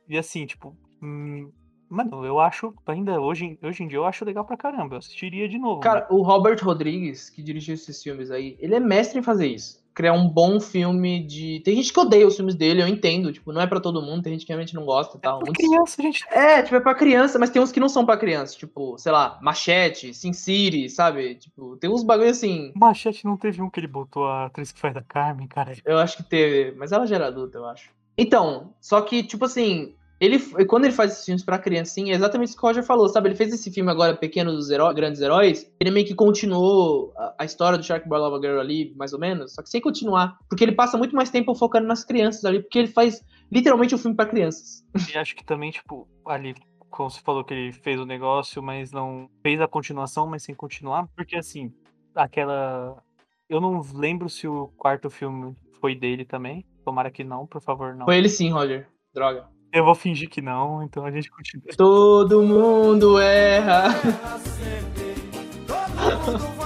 E 0.07 0.17
assim, 0.17 0.45
tipo. 0.45 0.75
Hum, 1.03 1.51
mano, 1.89 2.25
eu 2.25 2.39
acho, 2.39 2.73
ainda 2.87 3.19
hoje, 3.19 3.45
em- 3.45 3.59
hoje 3.67 3.83
em 3.83 3.87
dia, 3.87 3.97
eu 3.97 4.05
acho 4.05 4.25
legal 4.25 4.45
pra 4.45 4.57
caramba. 4.57 4.95
Eu 4.95 4.99
assistiria 4.99 5.47
de 5.49 5.57
novo. 5.59 5.81
Cara, 5.81 6.07
o 6.09 6.21
Robert 6.23 6.57
Rodrigues, 6.63 7.29
que 7.29 7.43
dirigiu 7.43 7.75
esses 7.75 8.01
filmes 8.01 8.31
aí, 8.31 8.55
ele 8.59 8.75
é 8.75 8.79
mestre 8.79 9.19
em 9.19 9.23
fazer 9.23 9.47
isso. 9.47 9.83
Criar 9.93 10.13
um 10.13 10.27
bom 10.27 10.59
filme 10.59 11.23
de. 11.23 11.61
Tem 11.63 11.75
gente 11.75 11.93
que 11.93 11.99
odeia 11.99 12.25
os 12.25 12.35
filmes 12.35 12.55
dele, 12.55 12.81
eu 12.81 12.87
entendo. 12.87 13.31
Tipo, 13.31 13.53
não 13.53 13.61
é 13.61 13.67
pra 13.67 13.79
todo 13.79 14.01
mundo, 14.01 14.23
tem 14.23 14.33
gente 14.33 14.43
que 14.43 14.51
realmente 14.51 14.73
não 14.73 14.85
gosta 14.85 15.17
e 15.17 15.21
tal. 15.21 15.37
Pra 15.37 15.45
Muitos- 15.45 15.67
criança, 15.67 16.01
gente. 16.01 16.25
É, 16.31 16.63
tipo, 16.63 16.75
é 16.75 16.79
pra 16.79 16.95
criança, 16.95 17.37
mas 17.37 17.51
tem 17.51 17.61
uns 17.61 17.71
que 17.71 17.79
não 17.79 17.87
são 17.87 18.03
pra 18.03 18.17
criança. 18.17 18.57
Tipo, 18.57 18.97
sei 18.97 19.11
lá, 19.11 19.37
Machete, 19.39 20.11
Sin 20.11 20.33
City, 20.33 20.89
sabe? 20.89 21.35
Tipo, 21.35 21.77
tem 21.77 21.91
uns 21.91 22.01
bagulho 22.03 22.31
assim. 22.31 22.71
Machete 22.75 23.23
não 23.23 23.37
teve 23.37 23.61
um 23.61 23.69
que 23.69 23.79
ele 23.79 23.85
botou 23.85 24.25
a 24.25 24.45
atriz 24.47 24.71
que 24.71 24.79
faz 24.79 24.95
da 24.95 25.03
Carmen, 25.03 25.47
cara. 25.47 25.73
Eu 25.85 25.99
acho 25.99 26.17
que 26.17 26.23
teve, 26.23 26.75
mas 26.75 26.91
ela 26.91 27.05
já 27.05 27.13
era 27.17 27.27
adulta, 27.27 27.59
eu 27.59 27.65
acho. 27.67 27.91
Então, 28.17 28.73
só 28.81 28.99
que, 28.99 29.21
tipo 29.21 29.45
assim, 29.45 29.93
ele, 30.25 30.65
quando 30.65 30.85
ele 30.85 30.93
faz 30.93 31.11
esses 31.11 31.25
filmes 31.25 31.43
pra 31.43 31.59
criancinha, 31.59 32.13
é 32.13 32.15
exatamente 32.15 32.49
isso 32.49 32.57
que 32.57 32.63
o 32.65 32.67
Roger 32.67 32.83
falou, 32.83 33.07
sabe? 33.09 33.29
Ele 33.29 33.35
fez 33.35 33.53
esse 33.53 33.71
filme 33.71 33.89
agora, 33.91 34.15
Pequenos 34.15 34.69
Heró- 34.69 34.93
Grandes 34.93 35.21
Heróis, 35.21 35.69
ele 35.79 35.91
meio 35.91 36.05
que 36.05 36.15
continuou 36.15 37.13
a, 37.17 37.35
a 37.39 37.45
história 37.45 37.77
do 37.77 37.83
Shark 37.83 38.07
Boy 38.07 38.19
Lava 38.19 38.39
Girl 38.39 38.59
ali, 38.59 38.93
mais 38.95 39.13
ou 39.13 39.19
menos, 39.19 39.53
só 39.53 39.61
que 39.61 39.69
sem 39.69 39.81
continuar. 39.81 40.37
Porque 40.49 40.63
ele 40.63 40.71
passa 40.73 40.97
muito 40.97 41.15
mais 41.15 41.29
tempo 41.29 41.53
focando 41.55 41.87
nas 41.87 42.03
crianças 42.03 42.43
ali, 42.45 42.61
porque 42.61 42.79
ele 42.79 42.87
faz 42.87 43.21
literalmente 43.51 43.93
um 43.93 43.97
filme 43.97 44.15
pra 44.15 44.25
crianças. 44.25 44.83
E 45.13 45.17
acho 45.17 45.35
que 45.35 45.43
também, 45.45 45.71
tipo, 45.71 46.07
ali, 46.25 46.55
como 46.89 47.09
você 47.09 47.19
falou 47.21 47.43
que 47.43 47.53
ele 47.53 47.71
fez 47.71 47.99
o 47.99 48.05
negócio, 48.05 48.61
mas 48.61 48.91
não 48.91 49.29
fez 49.41 49.59
a 49.59 49.67
continuação, 49.67 50.27
mas 50.27 50.43
sem 50.43 50.53
continuar. 50.55 51.07
Porque 51.15 51.35
assim, 51.35 51.71
aquela. 52.15 53.01
Eu 53.49 53.59
não 53.59 53.81
lembro 53.93 54.29
se 54.29 54.47
o 54.47 54.67
quarto 54.77 55.09
filme 55.09 55.55
foi 55.79 55.95
dele 55.95 56.23
também. 56.25 56.65
Tomara 56.85 57.11
que 57.11 57.23
não, 57.23 57.45
por 57.45 57.61
favor, 57.61 57.95
não. 57.95 58.05
Foi 58.05 58.17
ele 58.17 58.29
sim, 58.29 58.49
Roger. 58.51 58.87
Droga. 59.13 59.47
Eu 59.73 59.83
vou 59.83 59.95
fingir 59.95 60.29
que 60.29 60.39
não, 60.39 60.83
então 60.83 61.03
a 61.03 61.09
gente 61.09 61.31
continua. 61.31 61.65
Todo 61.75 62.43
mundo 62.43 63.19
erra. 63.19 63.89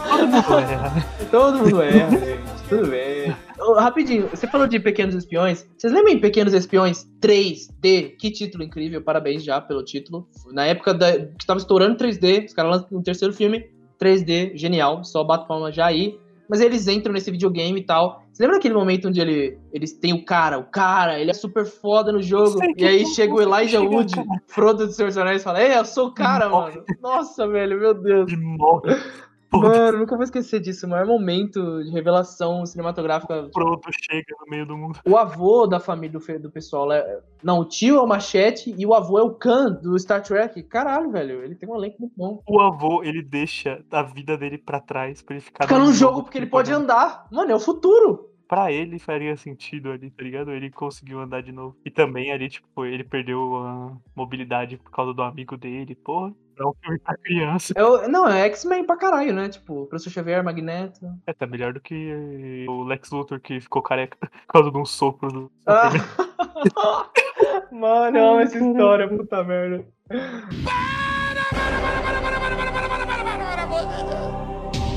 Todo 0.10 0.28
mundo 0.28 0.60
erra. 0.60 0.91
Todo 1.32 1.58
mundo 1.60 1.82
erra, 1.82 2.10
gente. 2.10 2.63
Tudo 2.67 2.88
bem. 2.89 3.34
Ô, 3.58 3.76
rapidinho, 3.76 4.28
você 4.28 4.46
falou 4.46 4.67
de 4.67 4.78
Pequenos 4.78 5.15
Espiões. 5.15 5.65
Vocês 5.78 5.93
lembram 5.93 6.15
em 6.15 6.20
Pequenos 6.20 6.54
Espiões 6.54 7.10
3D? 7.22 8.17
Que 8.17 8.30
título 8.30 8.62
incrível, 8.62 9.02
parabéns 9.02 9.41
já 9.41 9.62
pelo 9.62 9.86
título. 9.86 10.28
Na 10.52 10.65
época 10.65 10.93
da, 10.93 11.17
que 11.17 11.46
tava 11.46 11.60
estourando 11.60 11.96
3D, 11.96 12.48
os 12.48 12.54
caras 12.54 12.72
lançam 12.74 12.98
um 12.98 13.02
terceiro 13.02 13.34
filme, 13.34 13.70
3D, 14.02 14.52
genial, 14.58 15.06
só 15.06 15.24
bato 15.24 15.48
palma 15.48 15.72
já 15.72 15.86
aí. 15.86 16.20
Mas 16.49 16.62
eles 16.62 16.88
entram 16.88 17.13
nesse 17.13 17.29
videogame 17.29 17.79
e 17.79 17.83
tal. 17.83 18.23
Você 18.31 18.43
lembra 18.43 18.57
aquele 18.57 18.73
momento 18.73 19.07
onde 19.07 19.19
ele, 19.19 19.57
eles 19.73 19.93
têm 19.93 20.13
o 20.13 20.23
cara, 20.23 20.57
o 20.57 20.63
cara, 20.63 21.19
ele 21.19 21.31
é 21.31 21.33
super 21.33 21.65
foda 21.65 22.12
no 22.12 22.21
jogo, 22.21 22.60
Sei 22.60 22.73
e 22.77 22.86
aí 22.86 23.05
chega 23.05 23.33
o 23.33 23.41
Elijah 23.41 23.81
Wood. 23.81 24.13
Frodo 24.47 24.86
do 24.86 24.93
Senhor 24.93 25.07
dos 25.07 25.17
Anéis, 25.17 25.41
e 25.41 25.43
fala, 25.43 25.62
Ei, 25.62 25.77
eu 25.77 25.86
sou 25.86 26.07
o 26.07 26.13
cara, 26.13 26.47
mano. 26.49 26.83
Nossa, 27.01 27.47
velho, 27.47 27.79
meu 27.79 27.93
Deus. 27.93 28.31
Foda-se. 28.57 29.27
Mano, 29.51 29.99
nunca 29.99 30.15
vou 30.15 30.23
esquecer 30.23 30.60
disso. 30.60 30.86
O 30.86 30.89
maior 30.89 31.05
momento 31.07 31.83
de 31.83 31.89
revelação 31.91 32.65
cinematográfica. 32.65 33.49
Pronto, 33.53 33.89
chega 34.10 34.36
no 34.41 34.49
meio 34.49 34.65
do 34.65 34.77
mundo. 34.77 34.99
O 35.05 35.17
avô 35.17 35.65
da 35.65 35.79
família 35.79 36.19
do, 36.19 36.39
do 36.39 36.51
pessoal. 36.51 36.91
é- 36.91 37.21
Não, 37.43 37.60
o 37.60 37.65
tio 37.65 37.97
é 37.97 38.01
o 38.01 38.07
Machete 38.07 38.73
e 38.77 38.86
o 38.86 38.93
avô 38.93 39.17
é 39.19 39.23
o 39.23 39.31
Khan 39.33 39.71
do 39.81 39.97
Star 39.97 40.21
Trek. 40.21 40.62
Caralho, 40.63 41.12
velho. 41.12 41.43
Ele 41.43 41.55
tem 41.55 41.67
um 41.69 41.75
elenco 41.75 41.97
muito 41.99 42.13
bom. 42.15 42.41
O 42.47 42.60
avô, 42.60 43.03
ele 43.03 43.21
deixa 43.21 43.83
a 43.91 44.03
vida 44.03 44.38
dele 44.38 44.57
pra 44.57 44.79
trás 44.79 45.21
pra 45.21 45.36
ele 45.36 45.43
ficar 45.43 45.65
Fica 45.67 45.79
num 45.79 45.93
jogo 45.93 46.23
porque 46.23 46.38
ele 46.38 46.47
pode 46.47 46.71
andar. 46.71 47.27
Mano, 47.31 47.51
é 47.51 47.55
o 47.55 47.60
futuro. 47.60 48.29
Pra 48.47 48.71
ele 48.71 48.97
faria 48.97 49.36
sentido 49.36 49.91
ali, 49.91 50.10
tá 50.10 50.23
ligado? 50.23 50.51
Ele 50.51 50.69
conseguiu 50.71 51.19
andar 51.19 51.41
de 51.43 51.51
novo. 51.51 51.75
E 51.86 51.91
também 51.91 52.31
ali, 52.31 52.47
tipo, 52.47 52.86
ele 52.86 53.03
perdeu 53.03 53.55
a 53.57 53.91
mobilidade 54.15 54.77
por 54.77 54.89
causa 54.89 55.13
do 55.13 55.21
amigo 55.21 55.57
dele. 55.57 55.95
Porra, 55.95 56.33
é 56.63 56.65
um 56.67 56.74
filme 56.82 57.00
pra 57.00 57.17
criança. 57.17 57.74
É 57.76 57.84
o- 57.84 58.08
Não, 58.08 58.28
é 58.28 58.41
X-Men 58.48 58.86
pra 58.86 58.98
caralho, 58.98 59.34
né? 59.34 59.50
Tipo, 59.50 59.86
Professor 59.88 60.10
Xavier, 60.12 60.43
Magneto. 60.43 61.06
É, 61.26 61.34
tá 61.34 61.46
melhor 61.48 61.74
do 61.74 61.80
que 61.80 62.65
o 62.70 62.84
Lex 62.84 63.10
Luthor 63.12 63.39
que 63.39 63.60
ficou 63.60 63.82
careca 63.82 64.17
por 64.22 64.30
causa 64.48 64.72
de 64.72 64.78
um 64.78 64.86
sopro 64.86 65.30
do. 65.32 65.52
Ah. 65.65 65.89
Mano, 67.72 68.17
eu 68.17 68.28
amo 68.30 68.39
essa 68.39 68.58
história, 68.58 69.08
puta 69.08 69.43
merda. 69.43 69.86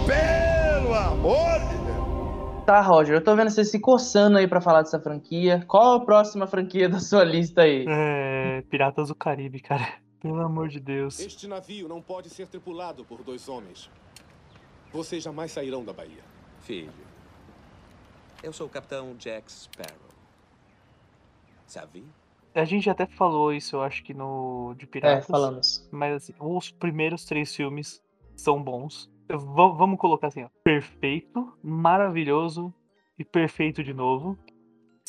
Pelo 0.06 0.94
amor 0.94 1.58
de 1.68 1.76
Deus! 1.84 2.64
Tá, 2.64 2.80
Roger, 2.80 3.16
eu 3.16 3.24
tô 3.24 3.34
vendo 3.36 3.50
você 3.50 3.64
se 3.64 3.78
coçando 3.78 4.38
aí 4.38 4.46
pra 4.46 4.60
falar 4.60 4.82
dessa 4.82 4.98
franquia. 5.00 5.64
Qual 5.66 5.94
a 5.96 6.04
próxima 6.04 6.46
franquia 6.46 6.88
da 6.88 6.98
sua 7.00 7.24
lista 7.24 7.62
aí? 7.62 7.84
É. 7.88 8.62
Piratas 8.70 9.08
do 9.08 9.14
Caribe, 9.14 9.60
cara. 9.60 9.86
Pelo 10.20 10.40
amor 10.42 10.68
de 10.68 10.78
Deus. 10.80 11.18
Este 11.20 11.46
navio 11.48 11.88
não 11.88 12.02
pode 12.02 12.28
ser 12.30 12.46
tripulado 12.46 13.04
por 13.04 13.22
dois 13.22 13.48
homens. 13.48 13.90
Vocês 14.92 15.22
jamais 15.22 15.52
sairão 15.52 15.84
da 15.84 15.92
Bahia. 15.92 16.22
Filho, 16.60 16.92
eu 18.42 18.52
sou 18.52 18.66
o 18.66 18.70
capitão 18.70 19.14
Jack 19.16 19.50
Sparrow. 19.50 20.10
Sabe? 21.66 22.04
A 22.54 22.64
gente 22.64 22.90
até 22.90 23.06
falou 23.06 23.52
isso, 23.52 23.76
eu 23.76 23.82
acho 23.82 24.02
que 24.02 24.12
no. 24.12 24.74
De 24.76 24.84
É, 24.84 24.88
Piratas. 24.88 25.26
falamos. 25.26 25.88
Mas 25.92 26.14
assim, 26.16 26.34
os 26.40 26.70
primeiros 26.70 27.24
três 27.24 27.54
filmes 27.54 28.02
são 28.36 28.62
bons. 28.62 29.08
V- 29.28 29.36
vamos 29.38 29.98
colocar 29.98 30.26
assim, 30.26 30.42
ó. 30.42 30.48
Perfeito, 30.64 31.56
maravilhoso 31.62 32.74
e 33.16 33.24
perfeito 33.24 33.84
de 33.84 33.94
novo. 33.94 34.36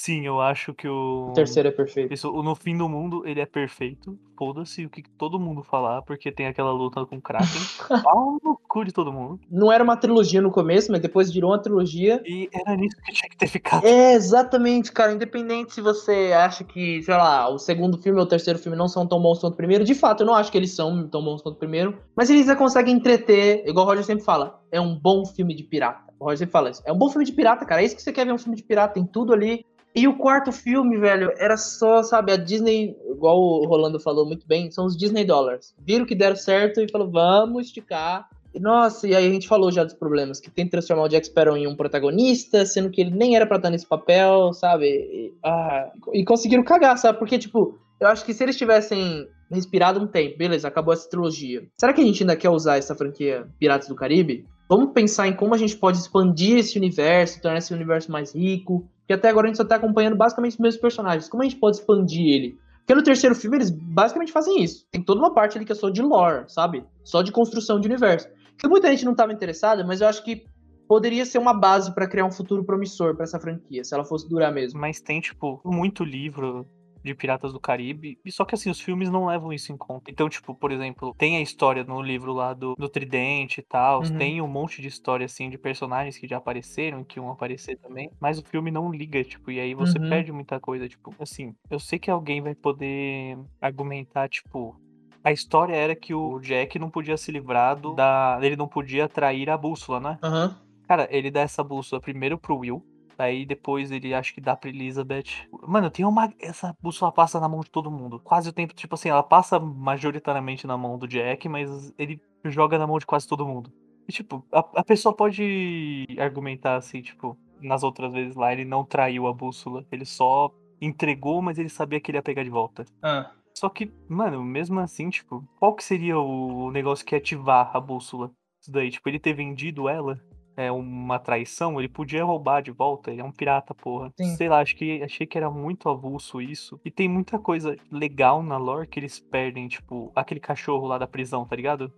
Sim, 0.04 0.26
eu 0.26 0.42
acho 0.42 0.74
que 0.74 0.88
o. 0.88 1.28
O 1.30 1.34
terceiro 1.34 1.70
é 1.70 1.72
perfeito. 1.72 2.12
Isso, 2.12 2.28
o 2.32 2.42
No 2.42 2.56
Fim 2.56 2.76
do 2.76 2.90
Mundo, 2.90 3.22
ele 3.24 3.40
é 3.40 3.46
perfeito. 3.46 4.18
Foda-se 4.36 4.84
o 4.84 4.90
que 4.90 5.04
todo 5.16 5.40
mundo 5.40 5.62
falar, 5.62 6.02
porque 6.02 6.32
tem 6.32 6.48
aquela 6.48 6.72
luta 6.72 7.06
com 7.06 7.18
o 7.18 7.22
Kraken. 7.22 7.48
Pau 8.02 8.40
no 8.44 8.60
cu 8.68 8.84
de 8.84 8.92
todo 8.92 9.14
mundo. 9.14 9.40
Não 9.48 9.72
era 9.72 9.84
uma 9.84 9.96
trilogia 9.96 10.42
no 10.42 10.50
começo, 10.50 10.92
mas 10.92 11.02
depois 11.02 11.32
virou 11.32 11.52
uma 11.52 11.62
trilogia. 11.62 12.20
E 12.26 12.50
era 12.52 12.76
nisso 12.76 12.96
que 13.06 13.14
tinha 13.14 13.30
que 13.30 13.38
ter 13.38 13.46
ficado. 13.46 13.86
É, 13.86 14.14
exatamente, 14.14 14.92
cara. 14.92 15.12
Independente 15.12 15.76
se 15.76 15.82
você 15.82 16.32
acha 16.36 16.64
que, 16.64 17.04
sei 17.04 17.14
lá, 17.14 17.48
o 17.48 17.60
segundo 17.60 17.96
filme 18.00 18.18
ou 18.18 18.26
o 18.26 18.28
terceiro 18.28 18.58
filme 18.58 18.76
não 18.76 18.88
são 18.88 19.06
tão 19.06 19.22
bons 19.22 19.38
quanto 19.38 19.54
o 19.54 19.58
primeiro, 19.58 19.84
de 19.84 19.94
fato, 19.94 20.22
eu 20.22 20.26
não 20.26 20.34
acho 20.34 20.52
que 20.52 20.58
eles 20.58 20.74
são 20.74 21.08
tão 21.10 21.24
bons 21.24 21.44
quanto 21.44 21.58
o 21.58 21.60
primeiro, 21.60 21.96
mas 22.16 22.28
eles 22.28 22.48
já 22.48 22.56
conseguem 22.56 22.96
entreter, 22.96 23.64
igual 23.68 23.86
o 23.86 23.90
Roger 23.90 24.04
sempre 24.04 24.26
fala, 24.26 24.64
é 24.72 24.82
um 24.82 24.98
bom 24.98 25.24
filme 25.28 25.54
de 25.54 25.62
pirata. 25.62 26.12
O 26.20 26.24
Roger 26.24 26.40
sempre 26.40 26.54
fala 26.54 26.72
isso. 26.72 26.82
É 26.88 26.92
um 26.92 26.98
bom 26.98 27.10
filme 27.10 27.24
de 27.24 27.34
pirata, 27.34 27.64
cara. 27.68 27.84
É 27.84 27.86
isso 27.86 27.96
que 27.96 28.02
você 28.02 28.12
quer 28.12 28.26
ver 28.26 28.34
um 28.34 28.40
filme 28.40 28.56
de 28.56 28.64
pirata, 28.64 28.96
tem 28.96 29.06
tudo 29.06 29.32
ali. 29.32 29.64
E 29.94 30.08
o 30.08 30.18
quarto 30.18 30.52
filme, 30.52 30.98
velho, 30.98 31.34
era 31.38 31.58
só, 31.58 32.02
sabe, 32.02 32.32
a 32.32 32.38
Disney, 32.38 32.96
igual 33.10 33.38
o 33.38 33.66
Rolando 33.66 34.00
falou 34.00 34.26
muito 34.26 34.48
bem, 34.48 34.72
são 34.72 34.86
os 34.86 34.96
Disney 34.96 35.26
Dollars. 35.26 35.76
Viram 35.80 36.06
que 36.06 36.16
deram 36.16 36.36
certo 36.36 36.80
e 36.80 36.90
falou, 36.90 37.10
vamos 37.10 37.68
esticar. 37.68 38.30
E, 38.54 38.60
Nossa, 38.60 39.08
e 39.08 39.16
aí 39.16 39.28
a 39.28 39.30
gente 39.30 39.48
falou 39.48 39.72
já 39.72 39.84
dos 39.84 39.94
problemas, 39.94 40.40
que 40.40 40.50
tem 40.50 40.66
que 40.66 40.72
transformar 40.72 41.04
o 41.04 41.08
Jack 41.10 41.26
Sparrow 41.28 41.58
em 41.58 41.68
um 41.68 41.76
protagonista, 41.76 42.66
sendo 42.66 42.90
que 42.90 43.02
ele 43.02 43.12
nem 43.12 43.36
era 43.36 43.46
pra 43.46 43.58
estar 43.58 43.70
nesse 43.70 43.86
papel, 43.86 44.54
sabe? 44.54 44.88
E, 44.88 45.34
ah, 45.44 45.92
e 46.14 46.24
conseguiram 46.24 46.64
cagar, 46.64 46.98
sabe? 46.98 47.20
Porque, 47.20 47.38
tipo, 47.38 47.78
eu 48.00 48.08
acho 48.08 48.26
que 48.26 48.34
se 48.34 48.44
eles 48.44 48.58
tivessem 48.58 49.28
respirado 49.52 50.02
um 50.02 50.08
tempo, 50.08 50.38
beleza, 50.38 50.68
acabou 50.68 50.94
essa 50.94 51.10
trilogia. 51.10 51.64
Será 51.78 51.94
que 51.94 52.02
a 52.02 52.04
gente 52.04 52.24
ainda 52.24 52.36
quer 52.36 52.50
usar 52.50 52.78
essa 52.78 52.96
franquia 52.96 53.48
Piratas 53.60 53.88
do 53.88 53.96
Caribe? 53.96 54.46
Vamos 54.70 54.94
pensar 54.94 55.28
em 55.28 55.34
como 55.34 55.54
a 55.54 55.58
gente 55.58 55.76
pode 55.76 55.98
expandir 55.98 56.58
esse 56.58 56.78
universo, 56.78 57.42
tornar 57.42 57.58
esse 57.58 57.74
universo 57.74 58.10
mais 58.10 58.34
rico. 58.34 58.88
Porque 59.12 59.20
até 59.20 59.30
agora 59.30 59.48
a 59.48 59.50
gente 59.50 59.58
só 59.58 59.66
tá 59.66 59.76
acompanhando 59.76 60.16
basicamente 60.16 60.54
os 60.54 60.60
mesmos 60.60 60.82
personagens. 60.82 61.28
Como 61.28 61.44
a 61.44 61.46
gente 61.46 61.58
pode 61.58 61.78
expandir 61.78 62.34
ele? 62.34 62.58
Porque 62.78 62.96
no 62.96 63.04
terceiro 63.04 63.36
filme 63.36 63.58
eles 63.58 63.70
basicamente 63.70 64.32
fazem 64.32 64.64
isso. 64.64 64.86
Tem 64.90 65.04
toda 65.04 65.20
uma 65.20 65.34
parte 65.34 65.58
ali 65.58 65.66
que 65.66 65.74
é 65.74 65.76
só 65.76 65.90
de 65.90 66.02
lore, 66.02 66.46
sabe? 66.48 66.86
Só 67.04 67.22
de 67.22 67.30
construção 67.30 67.78
de 67.78 67.90
universo. 67.90 68.30
Que 68.58 68.70
muita 68.70 68.90
gente 68.90 69.04
não 69.04 69.12
estava 69.12 69.34
interessada, 69.34 69.86
mas 69.86 70.00
eu 70.00 70.08
acho 70.08 70.24
que 70.24 70.46
poderia 70.88 71.26
ser 71.26 71.40
uma 71.40 71.54
base 71.54 71.94
pra 71.94 72.08
criar 72.08 72.26
um 72.26 72.32
futuro 72.32 72.64
promissor 72.64 73.14
pra 73.14 73.26
essa 73.26 73.38
franquia, 73.38 73.84
se 73.84 73.94
ela 73.94 74.06
fosse 74.06 74.30
durar 74.30 74.54
mesmo. 74.54 74.80
Mas 74.80 75.02
tem, 75.02 75.20
tipo, 75.20 75.60
muito 75.66 76.06
livro 76.06 76.66
de 77.04 77.14
Piratas 77.16 77.54
do 77.54 77.60
Caribe. 77.60 78.18
E 78.24 78.32
só 78.32 78.46
que 78.46 78.56
assim, 78.56 78.70
os 78.70 78.80
filmes 78.80 79.10
não 79.10 79.26
levam 79.26 79.52
isso 79.52 79.72
em 79.72 79.78
conta. 79.78 80.10
Então, 80.12 80.30
tipo, 80.30 80.56
por 80.56 80.72
exemplo, 80.72 81.14
tem 81.18 81.38
a 81.38 81.42
história 81.42 81.84
no 81.84 82.02
livro 82.02 82.34
lá 82.34 82.54
do, 82.54 82.76
do 82.76 82.90
Tridente 82.90 83.60
e 83.60 83.64
tal. 83.64 84.02
Uhum. 84.02 84.18
Tem 84.18 84.42
um 84.42 84.48
monte 84.48 84.82
de 84.82 84.88
história, 84.88 85.26
assim, 85.26 85.50
de 85.50 85.58
personagens 85.58 86.18
que 86.18 86.28
já 86.28 86.38
apareceram, 86.38 87.04
que 87.04 87.20
iam 87.20 87.30
aparecer 87.32 87.78
também. 87.80 88.10
Mas 88.20 88.40
o 88.40 88.44
filme 88.44 88.72
não 88.72 88.92
liga, 88.92 89.24
tipo, 89.24 89.52
e 89.52 89.60
aí 89.60 89.74
você 89.74 90.00
Uhum. 90.00 90.10
perde 90.10 90.32
muita 90.32 90.60
coisa. 90.60 90.88
Tipo, 90.88 91.14
assim, 91.20 91.54
eu 91.70 91.80
sei 91.80 92.00
que 92.00 92.12
alguém 92.12 92.42
vai 92.42 92.56
poder 92.56 93.38
argumentar, 93.60 94.30
tipo. 94.30 94.76
A 95.24 95.32
história 95.32 95.76
era 95.76 95.96
que 95.96 96.16
o 96.16 96.40
Jack 96.40 96.80
não 96.80 96.90
podia 96.90 97.16
se 97.16 97.32
livrar 97.32 97.76
do, 97.80 97.94
da. 97.94 98.40
Ele 98.42 98.56
não 98.56 98.68
podia 98.68 99.08
trair 99.08 99.50
a 99.50 99.58
bússola, 99.58 100.00
né? 100.00 100.18
Aham. 100.24 100.56
Cara, 100.88 101.08
ele 101.12 101.32
dá 101.32 101.42
essa 101.42 101.64
bússola 101.64 102.02
primeiro 102.02 102.38
pro 102.40 102.58
Will. 102.58 102.84
Aí 103.22 103.46
depois 103.46 103.92
ele 103.92 104.14
acho 104.14 104.34
que 104.34 104.42
dá 104.42 104.56
pra 104.56 104.70
Elizabeth. 104.70 105.48
Mano, 105.68 105.92
tem 105.92 106.04
uma. 106.04 106.34
Essa 106.40 106.76
bússola 106.82 107.12
passa 107.12 107.40
na 107.40 107.48
mão 107.48 107.60
de 107.62 107.70
todo 107.70 107.92
mundo. 107.92 108.20
Quase 108.20 108.50
o 108.50 108.54
tempo, 108.54 108.74
tipo 108.74 108.96
assim, 108.96 109.10
ela 109.10 109.22
passa 109.22 109.60
majoritariamente 109.60 110.66
na 110.66 110.76
mão 110.76 110.98
do 110.98 111.08
Jack, 111.08 111.48
mas 111.48 111.94
ele 111.98 112.20
joga 112.46 112.80
na 112.80 112.88
mão 112.88 112.98
de 112.98 113.06
quase 113.06 113.28
todo 113.28 113.46
mundo. 113.46 113.72
E 114.08 114.12
tipo, 114.12 114.44
a, 114.52 114.60
a 114.78 114.84
pessoa 114.84 115.16
pode 115.16 116.08
argumentar 116.18 116.76
assim, 116.78 117.02
tipo, 117.02 117.38
nas 117.62 117.84
outras 117.84 118.12
vezes 118.12 118.36
lá, 118.36 118.52
ele 118.52 118.66
não 118.66 118.84
traiu 118.84 119.28
a 119.28 119.34
bússola. 119.34 119.86
Ele 119.92 120.06
só 120.06 120.52
entregou, 120.82 121.42
mas 121.44 121.60
ele 121.60 121.70
sabia 121.70 122.00
que 122.00 122.10
ele 122.10 122.18
ia 122.18 122.24
pegar 122.24 122.44
de 122.44 122.50
volta. 122.50 122.86
Ah. 123.04 123.32
Só 123.54 123.70
que, 123.70 123.94
mano, 124.10 124.44
mesmo 124.44 124.80
assim, 124.80 125.12
tipo, 125.12 125.48
qual 125.60 125.76
que 125.76 125.84
seria 125.84 126.18
o 126.18 126.72
negócio 126.72 127.06
que 127.06 127.14
ia 127.14 127.20
ativar 127.20 127.70
a 127.72 127.80
bússola? 127.80 128.32
Isso 128.60 128.72
daí, 128.72 128.90
tipo, 128.90 129.08
ele 129.08 129.20
ter 129.20 129.34
vendido 129.34 129.88
ela 129.88 130.20
é 130.62 130.72
uma 130.72 131.20
traição, 131.20 131.80
ele 131.80 131.90
podia 131.90 132.24
roubar 132.24 132.62
de 132.62 132.72
volta, 132.72 133.12
ele 133.12 133.22
é 133.22 133.24
um 133.24 133.32
pirata, 133.32 133.74
porra. 133.74 134.12
Sim. 134.16 134.36
Sei 134.36 134.48
lá, 134.48 134.60
acho 134.60 134.76
que 134.76 135.02
achei 135.02 135.26
que 135.26 135.38
era 135.38 135.50
muito 135.50 135.90
avulso 135.90 136.42
isso. 136.42 136.80
E 136.86 136.92
tem 136.92 137.10
muita 137.10 137.40
coisa 137.40 137.76
legal 137.92 138.44
na 138.44 138.58
lore 138.58 138.88
que 138.88 139.00
eles 139.00 139.20
perdem, 139.20 139.68
tipo, 139.68 140.12
aquele 140.16 140.40
cachorro 140.40 140.88
lá 140.88 140.98
da 140.98 141.08
prisão, 141.08 141.46
tá 141.46 141.56
ligado? 141.56 141.92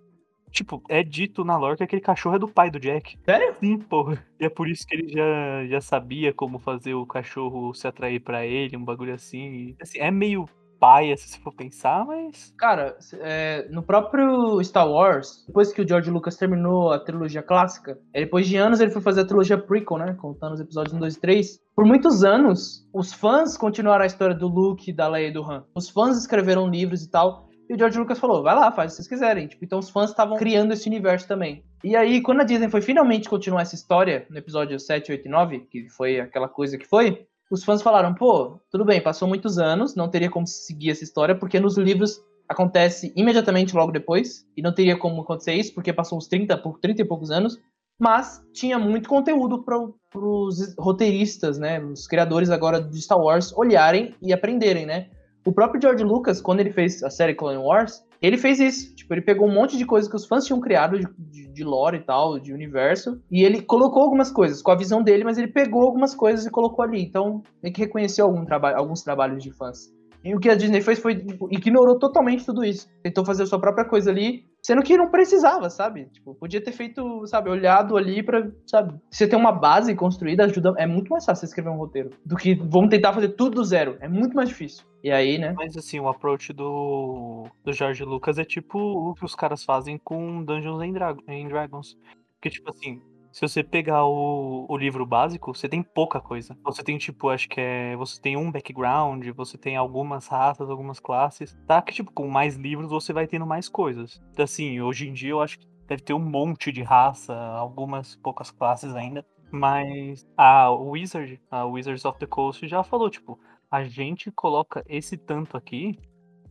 Tipo, 0.52 0.84
é 0.88 1.02
dito 1.04 1.44
na 1.44 1.58
lore 1.58 1.78
que 1.78 1.84
aquele 1.84 2.02
cachorro 2.02 2.36
é 2.36 2.40
do 2.40 2.48
pai 2.48 2.70
do 2.70 2.80
Jack. 2.80 3.18
Sério? 3.26 3.56
Sim, 3.60 3.80
porra. 3.80 4.24
E 4.40 4.46
é 4.46 4.50
por 4.50 4.70
isso 4.70 4.86
que 4.86 4.96
ele 4.96 5.12
já, 5.12 5.66
já 5.66 5.82
sabia 5.82 6.32
como 6.32 6.60
fazer 6.60 6.94
o 6.94 7.08
cachorro 7.08 7.74
se 7.74 7.88
atrair 7.88 8.20
pra 8.20 8.46
ele, 8.46 8.78
um 8.78 8.86
bagulho 8.86 9.16
assim. 9.16 9.76
Assim, 9.82 9.98
é 9.98 10.12
meio 10.12 10.48
paia, 10.84 11.16
se 11.16 11.40
for 11.40 11.54
pensar, 11.54 12.06
mas. 12.06 12.54
Cara, 12.58 12.98
é, 13.22 13.70
no 13.72 13.82
próprio 13.82 14.62
Star 14.62 14.86
Wars, 14.86 15.46
depois 15.48 15.72
que 15.72 15.82
o 15.82 15.88
George 15.88 16.12
Lucas 16.12 16.36
terminou 16.36 16.92
a 16.92 17.00
trilogia 17.00 17.42
clássica, 17.42 17.98
é, 18.14 18.20
depois 18.20 18.46
de 18.46 18.58
anos 18.58 18.82
ele 18.82 18.92
foi 18.92 19.02
fazer 19.02 19.22
a 19.22 19.26
trilogia 19.26 19.58
prequel, 19.58 19.98
né? 19.98 20.14
Contando 20.20 20.56
os 20.56 20.60
episódios 20.60 20.94
1, 20.94 21.00
2 21.00 21.16
e 21.16 21.22
3. 21.22 21.60
Por 21.74 21.86
muitos 21.86 22.26
anos, 22.26 22.86
os 22.94 23.14
fãs 23.14 23.56
continuaram 23.56 24.04
a 24.04 24.08
história 24.08 24.36
do 24.36 24.50
Luke, 24.50 24.92
da 24.92 25.08
Leia 25.08 25.30
e 25.30 25.32
do 25.32 25.42
Han. 25.50 25.64
Os 25.74 25.90
fãs 25.90 26.18
escreveram 26.18 26.68
livros 26.68 27.02
e 27.02 27.10
tal. 27.10 27.48
E 27.70 27.74
o 27.74 27.78
George 27.78 27.98
Lucas 27.98 28.20
falou, 28.20 28.44
vai 28.44 28.54
lá, 28.54 28.70
faz 28.70 28.92
o 28.92 28.92
que 28.92 28.96
vocês 28.98 29.08
quiserem. 29.08 29.48
Tipo, 29.48 29.64
então 29.64 29.80
os 29.80 29.90
fãs 29.90 30.10
estavam 30.10 30.36
criando 30.36 30.74
esse 30.74 30.90
universo 30.90 31.26
também. 31.26 31.64
E 31.82 31.96
aí, 31.96 32.22
quando 32.22 32.42
a 32.42 32.44
Disney 32.44 32.70
foi 32.70 32.82
finalmente 32.82 33.30
continuar 33.30 33.62
essa 33.62 33.76
história, 33.76 34.28
no 34.30 34.38
episódio 34.38 34.78
7, 34.78 35.14
8 35.14 35.26
e 35.26 35.32
9, 35.32 35.60
que 35.72 35.90
foi 35.90 36.20
aquela 36.20 36.50
coisa 36.50 36.78
que 36.78 36.86
foi, 36.86 37.26
os 37.54 37.64
fãs 37.64 37.84
falaram, 37.84 38.16
pô, 38.16 38.60
tudo 38.72 38.84
bem, 38.84 39.00
passou 39.00 39.28
muitos 39.28 39.60
anos, 39.60 39.94
não 39.94 40.10
teria 40.10 40.28
como 40.28 40.48
seguir 40.48 40.90
essa 40.90 41.04
história, 41.04 41.36
porque 41.36 41.60
nos 41.60 41.78
livros 41.78 42.20
acontece 42.50 43.14
imediatamente 43.16 43.76
logo 43.76 43.92
depois, 43.92 44.44
e 44.58 44.62
não 44.62 44.74
teria 44.74 44.98
como 44.98 45.22
acontecer 45.22 45.54
isso, 45.54 45.72
porque 45.72 45.94
passou 45.94 46.18
uns 46.18 46.28
30, 46.28 46.58
por 46.58 46.80
30 46.80 47.04
e 47.04 47.06
poucos 47.06 47.30
anos, 47.30 47.60
mas 48.00 48.44
tinha 48.54 48.80
muito 48.80 49.08
conteúdo 49.08 49.62
para 49.62 49.78
os 50.18 50.76
roteiristas, 50.80 51.60
né, 51.60 51.80
os 51.80 52.08
criadores 52.08 52.50
agora 52.50 52.82
de 52.82 53.00
Star 53.00 53.20
Wars 53.20 53.54
olharem 53.56 54.16
e 54.20 54.34
aprenderem, 54.34 54.88
né. 54.88 55.12
O 55.46 55.52
próprio 55.52 55.82
George 55.82 56.04
Lucas, 56.04 56.42
quando 56.42 56.62
ele 56.62 56.72
fez 56.72 57.04
a 57.04 57.10
série 57.10 57.36
Clone 57.36 57.58
Wars, 57.58 58.02
ele 58.22 58.38
fez 58.38 58.60
isso. 58.60 58.96
Tipo, 58.96 59.14
ele 59.14 59.22
pegou 59.22 59.48
um 59.48 59.54
monte 59.54 59.78
de 59.78 59.86
coisas 59.86 60.10
que 60.10 60.16
os 60.16 60.26
fãs 60.26 60.46
tinham 60.46 60.62
criado 60.62 60.98
de, 60.98 61.06
de, 61.18 61.48
de 61.48 61.64
lore 61.64 61.98
e 61.98 62.02
tal, 62.02 62.40
de 62.40 62.54
universo, 62.54 63.22
e 63.30 63.44
ele 63.44 63.62
colocou 63.62 64.04
algumas 64.04 64.32
coisas 64.32 64.62
com 64.62 64.72
a 64.72 64.78
visão 64.78 65.04
dele, 65.04 65.26
mas 65.26 65.38
ele 65.38 65.50
pegou 65.50 65.84
algumas 65.84 66.16
coisas 66.16 66.46
e 66.46 66.50
colocou 66.50 66.84
ali. 66.84 67.04
Então, 67.04 67.44
tem 67.62 67.74
que 67.74 67.82
reconhecer 67.82 68.22
algum 68.22 68.46
traba 68.46 68.74
alguns 68.74 69.02
trabalhos 69.02 69.44
de 69.44 69.52
fãs. 69.52 69.92
E 70.24 70.34
o 70.34 70.40
que 70.40 70.50
a 70.50 70.56
Disney 70.56 70.80
fez 70.82 71.00
foi 71.00 71.16
tipo, 71.16 71.50
ignorou 71.52 72.00
totalmente 72.00 72.46
tudo 72.46 72.64
isso. 72.64 72.88
Tentou 73.04 73.26
fazer 73.26 73.44
a 73.44 73.46
sua 73.46 73.60
própria 73.60 73.84
coisa 73.84 74.10
ali, 74.10 74.46
Sendo 74.66 74.82
que 74.82 74.96
não 74.98 75.10
precisava, 75.12 75.70
sabe? 75.70 76.06
Tipo, 76.06 76.34
podia 76.36 76.64
ter 76.64 76.72
feito, 76.72 77.28
sabe, 77.28 77.50
olhado 77.50 77.98
ali 77.98 78.24
pra, 78.24 78.50
sabe? 78.66 78.98
Você 79.12 79.28
ter 79.28 79.36
uma 79.36 79.52
base 79.52 79.94
construída 79.94 80.46
ajuda. 80.46 80.74
É 80.78 80.88
muito 80.88 81.10
mais 81.10 81.26
fácil 81.26 81.42
você 81.42 81.48
escrever 81.48 81.70
um 81.70 81.76
roteiro 81.78 82.12
do 82.26 82.38
que 82.38 82.56
vamos 82.56 82.90
tentar 82.90 83.12
fazer 83.12 83.30
tudo 83.30 83.56
do 83.56 83.66
zero. 83.66 83.98
É 84.00 84.08
muito 84.08 84.34
mais 84.36 84.48
difícil. 84.48 84.86
E 85.04 85.12
aí, 85.12 85.38
né? 85.38 85.52
Mas 85.52 85.76
assim, 85.76 86.00
o 86.00 86.08
approach 86.08 86.54
do, 86.54 87.46
do 87.62 87.74
George 87.74 88.06
Lucas 88.06 88.40
é 88.40 88.46
tipo 88.46 88.80
o 88.80 89.14
que 89.14 89.26
os 89.26 89.36
caras 89.36 89.66
fazem 89.66 89.98
com 89.98 90.42
Dungeons 90.46 90.82
and 90.82 90.94
Dra- 90.94 91.18
and 91.28 91.48
Dragons. 91.50 91.98
Porque, 92.36 92.50
tipo 92.50 92.70
assim, 92.70 93.02
se 93.34 93.42
você 93.42 93.64
pegar 93.64 94.06
o, 94.06 94.68
o 94.70 94.78
livro 94.78 95.06
básico, 95.06 95.54
você 95.54 95.68
tem 95.68 95.82
pouca 95.82 96.22
coisa. 96.22 96.56
Você 96.64 96.84
tem, 96.84 96.98
tipo, 96.98 97.30
acho 97.30 97.50
que 97.50 97.60
é. 97.60 97.96
Você 97.98 98.22
tem 98.22 98.38
um 98.38 98.52
background, 98.52 99.28
você 99.36 99.58
tem 99.58 99.76
algumas 99.76 100.28
raças, 100.28 100.70
algumas 100.70 101.00
classes. 101.00 101.58
Tá? 101.68 101.82
Que, 101.82 101.92
tipo, 101.92 102.12
com 102.14 102.28
mais 102.28 102.56
livros 102.56 102.92
você 102.92 103.12
vai 103.12 103.26
tendo 103.28 103.46
mais 103.46 103.68
coisas. 103.68 104.22
Então, 104.32 104.46
assim, 104.46 104.80
hoje 104.80 105.10
em 105.10 105.14
dia 105.14 105.32
eu 105.32 105.42
acho 105.42 105.58
que 105.60 105.68
deve 105.88 106.04
ter 106.04 106.14
um 106.14 106.20
monte 106.20 106.72
de 106.72 106.84
raça, 106.84 107.36
algumas 107.36 108.16
poucas 108.16 108.52
classes 108.52 108.96
ainda. 108.96 109.26
Mas 109.52 110.26
a 110.38 110.72
Wizard, 110.72 111.42
a 111.52 111.66
Wizards 111.66 112.06
of 112.06 112.18
the 112.20 112.26
Coast 112.26 112.68
já 112.68 112.84
falou, 112.84 113.10
tipo, 113.10 113.40
a 113.70 113.84
gente 113.84 114.32
coloca 114.32 114.84
esse 114.88 115.18
tanto 115.18 115.58
aqui 115.58 116.00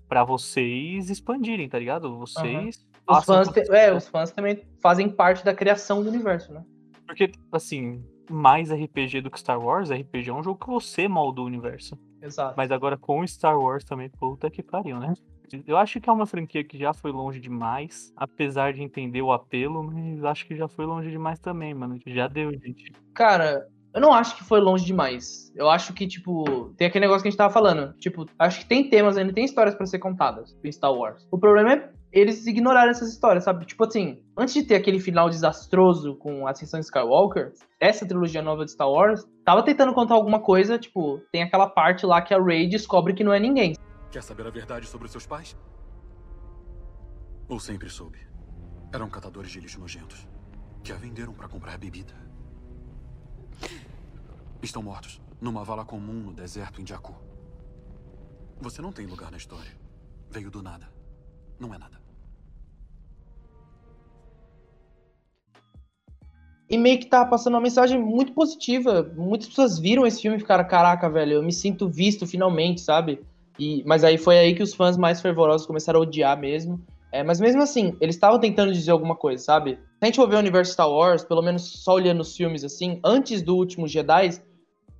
pra 0.08 0.24
vocês 0.24 1.10
expandirem, 1.10 1.68
tá 1.68 1.78
ligado? 1.78 2.18
Vocês. 2.18 2.84
Os 3.08 3.16
façam 3.16 3.44
fãs, 3.44 3.48
te- 3.48 3.74
é, 3.74 3.92
os 3.92 4.06
fãs 4.06 4.30
também 4.30 4.62
fazem 4.80 5.08
parte 5.08 5.44
da 5.44 5.52
criação 5.52 6.02
do 6.02 6.08
universo, 6.08 6.52
né? 6.52 6.64
Porque, 7.12 7.30
assim, 7.52 8.02
mais 8.30 8.72
RPG 8.72 9.20
do 9.20 9.30
que 9.30 9.38
Star 9.38 9.62
Wars, 9.62 9.90
RPG 9.90 10.30
é 10.30 10.32
um 10.32 10.42
jogo 10.42 10.58
que 10.58 10.66
você 10.66 11.06
molda 11.06 11.42
o 11.42 11.44
universo. 11.44 11.98
Exato. 12.22 12.54
Mas 12.56 12.70
agora 12.70 12.96
com 12.96 13.26
Star 13.26 13.58
Wars 13.58 13.84
também, 13.84 14.08
puta 14.08 14.50
que 14.50 14.62
pariu, 14.62 14.98
né? 14.98 15.12
Eu 15.66 15.76
acho 15.76 16.00
que 16.00 16.08
é 16.08 16.12
uma 16.12 16.24
franquia 16.24 16.64
que 16.64 16.78
já 16.78 16.94
foi 16.94 17.12
longe 17.12 17.38
demais, 17.38 18.10
apesar 18.16 18.72
de 18.72 18.82
entender 18.82 19.20
o 19.20 19.30
apelo, 19.30 19.82
mas 19.82 20.24
acho 20.24 20.46
que 20.46 20.56
já 20.56 20.66
foi 20.66 20.86
longe 20.86 21.10
demais 21.10 21.38
também, 21.38 21.74
mano. 21.74 22.00
Já 22.06 22.26
deu, 22.26 22.50
gente. 22.52 22.90
Cara, 23.12 23.68
eu 23.92 24.00
não 24.00 24.14
acho 24.14 24.34
que 24.34 24.44
foi 24.44 24.60
longe 24.60 24.86
demais. 24.86 25.52
Eu 25.54 25.68
acho 25.68 25.92
que, 25.92 26.06
tipo, 26.06 26.72
tem 26.78 26.86
aquele 26.86 27.04
negócio 27.04 27.20
que 27.20 27.28
a 27.28 27.30
gente 27.30 27.36
tava 27.36 27.52
falando. 27.52 27.92
Tipo, 27.98 28.24
acho 28.38 28.60
que 28.60 28.66
tem 28.66 28.88
temas 28.88 29.18
ainda, 29.18 29.34
tem 29.34 29.44
histórias 29.44 29.74
pra 29.74 29.84
ser 29.84 29.98
contadas 29.98 30.56
em 30.64 30.72
Star 30.72 30.94
Wars. 30.94 31.28
O 31.30 31.36
problema 31.36 31.74
é 31.74 31.92
eles 32.12 32.46
ignoraram 32.46 32.90
essas 32.90 33.08
histórias, 33.08 33.44
sabe? 33.44 33.64
Tipo 33.64 33.84
assim, 33.84 34.22
antes 34.36 34.52
de 34.52 34.62
ter 34.62 34.74
aquele 34.74 35.00
final 35.00 35.30
desastroso 35.30 36.14
com 36.16 36.46
a 36.46 36.50
Ascensão 36.50 36.78
Skywalker, 36.78 37.52
essa 37.80 38.06
trilogia 38.06 38.42
nova 38.42 38.64
de 38.66 38.72
Star 38.72 38.90
Wars 38.90 39.26
tava 39.44 39.62
tentando 39.62 39.94
contar 39.94 40.14
alguma 40.14 40.38
coisa, 40.38 40.78
tipo, 40.78 41.20
tem 41.32 41.42
aquela 41.42 41.68
parte 41.68 42.04
lá 42.04 42.20
que 42.20 42.34
a 42.34 42.42
Rey 42.42 42.68
descobre 42.68 43.14
que 43.14 43.24
não 43.24 43.32
é 43.32 43.40
ninguém. 43.40 43.74
Quer 44.10 44.22
saber 44.22 44.46
a 44.46 44.50
verdade 44.50 44.86
sobre 44.86 45.08
seus 45.08 45.26
pais? 45.26 45.56
Ou 47.48 47.58
sempre 47.58 47.88
soube? 47.88 48.18
Eram 48.92 49.08
catadores 49.08 49.50
de 49.50 49.60
lixo 49.60 49.80
nojentos 49.80 50.28
que 50.84 50.92
a 50.92 50.96
venderam 50.96 51.32
para 51.32 51.48
comprar 51.48 51.78
bebida. 51.78 52.12
Estão 54.62 54.82
mortos 54.82 55.20
numa 55.40 55.64
vala 55.64 55.84
comum 55.84 56.12
no 56.12 56.32
deserto 56.34 56.80
em 56.80 56.86
Jakku. 56.86 57.14
Você 58.60 58.82
não 58.82 58.92
tem 58.92 59.06
lugar 59.06 59.30
na 59.30 59.38
história. 59.38 59.72
Veio 60.30 60.50
do 60.50 60.62
nada. 60.62 60.88
Não 61.58 61.74
é 61.74 61.78
nada. 61.78 62.01
E 66.72 66.78
meio 66.78 66.98
que 66.98 67.04
tá 67.04 67.22
passando 67.22 67.52
uma 67.52 67.60
mensagem 67.60 68.00
muito 68.00 68.32
positiva. 68.32 69.06
Muitas 69.14 69.48
pessoas 69.48 69.78
viram 69.78 70.06
esse 70.06 70.22
filme 70.22 70.38
e 70.38 70.40
ficaram, 70.40 70.66
caraca, 70.66 71.10
velho, 71.10 71.34
eu 71.34 71.42
me 71.42 71.52
sinto 71.52 71.86
visto 71.86 72.26
finalmente, 72.26 72.80
sabe? 72.80 73.20
E, 73.58 73.84
mas 73.84 74.02
aí 74.02 74.16
foi 74.16 74.38
aí 74.38 74.54
que 74.54 74.62
os 74.62 74.72
fãs 74.72 74.96
mais 74.96 75.20
fervorosos 75.20 75.66
começaram 75.66 76.00
a 76.00 76.02
odiar 76.02 76.40
mesmo. 76.40 76.80
É, 77.12 77.22
mas 77.22 77.38
mesmo 77.38 77.60
assim, 77.60 77.94
eles 78.00 78.14
estavam 78.14 78.40
tentando 78.40 78.72
dizer 78.72 78.90
alguma 78.90 79.14
coisa, 79.14 79.44
sabe? 79.44 79.72
Se 79.72 79.78
a 80.00 80.06
gente 80.06 80.16
for 80.16 80.26
ver 80.26 80.36
o 80.36 80.38
universo 80.38 80.72
Star 80.72 80.88
Wars, 80.88 81.22
pelo 81.22 81.42
menos 81.42 81.62
só 81.62 81.92
olhando 81.92 82.22
os 82.22 82.34
filmes 82.34 82.64
assim, 82.64 82.98
antes 83.04 83.42
do 83.42 83.54
último 83.54 83.86
Jedi, 83.86 84.30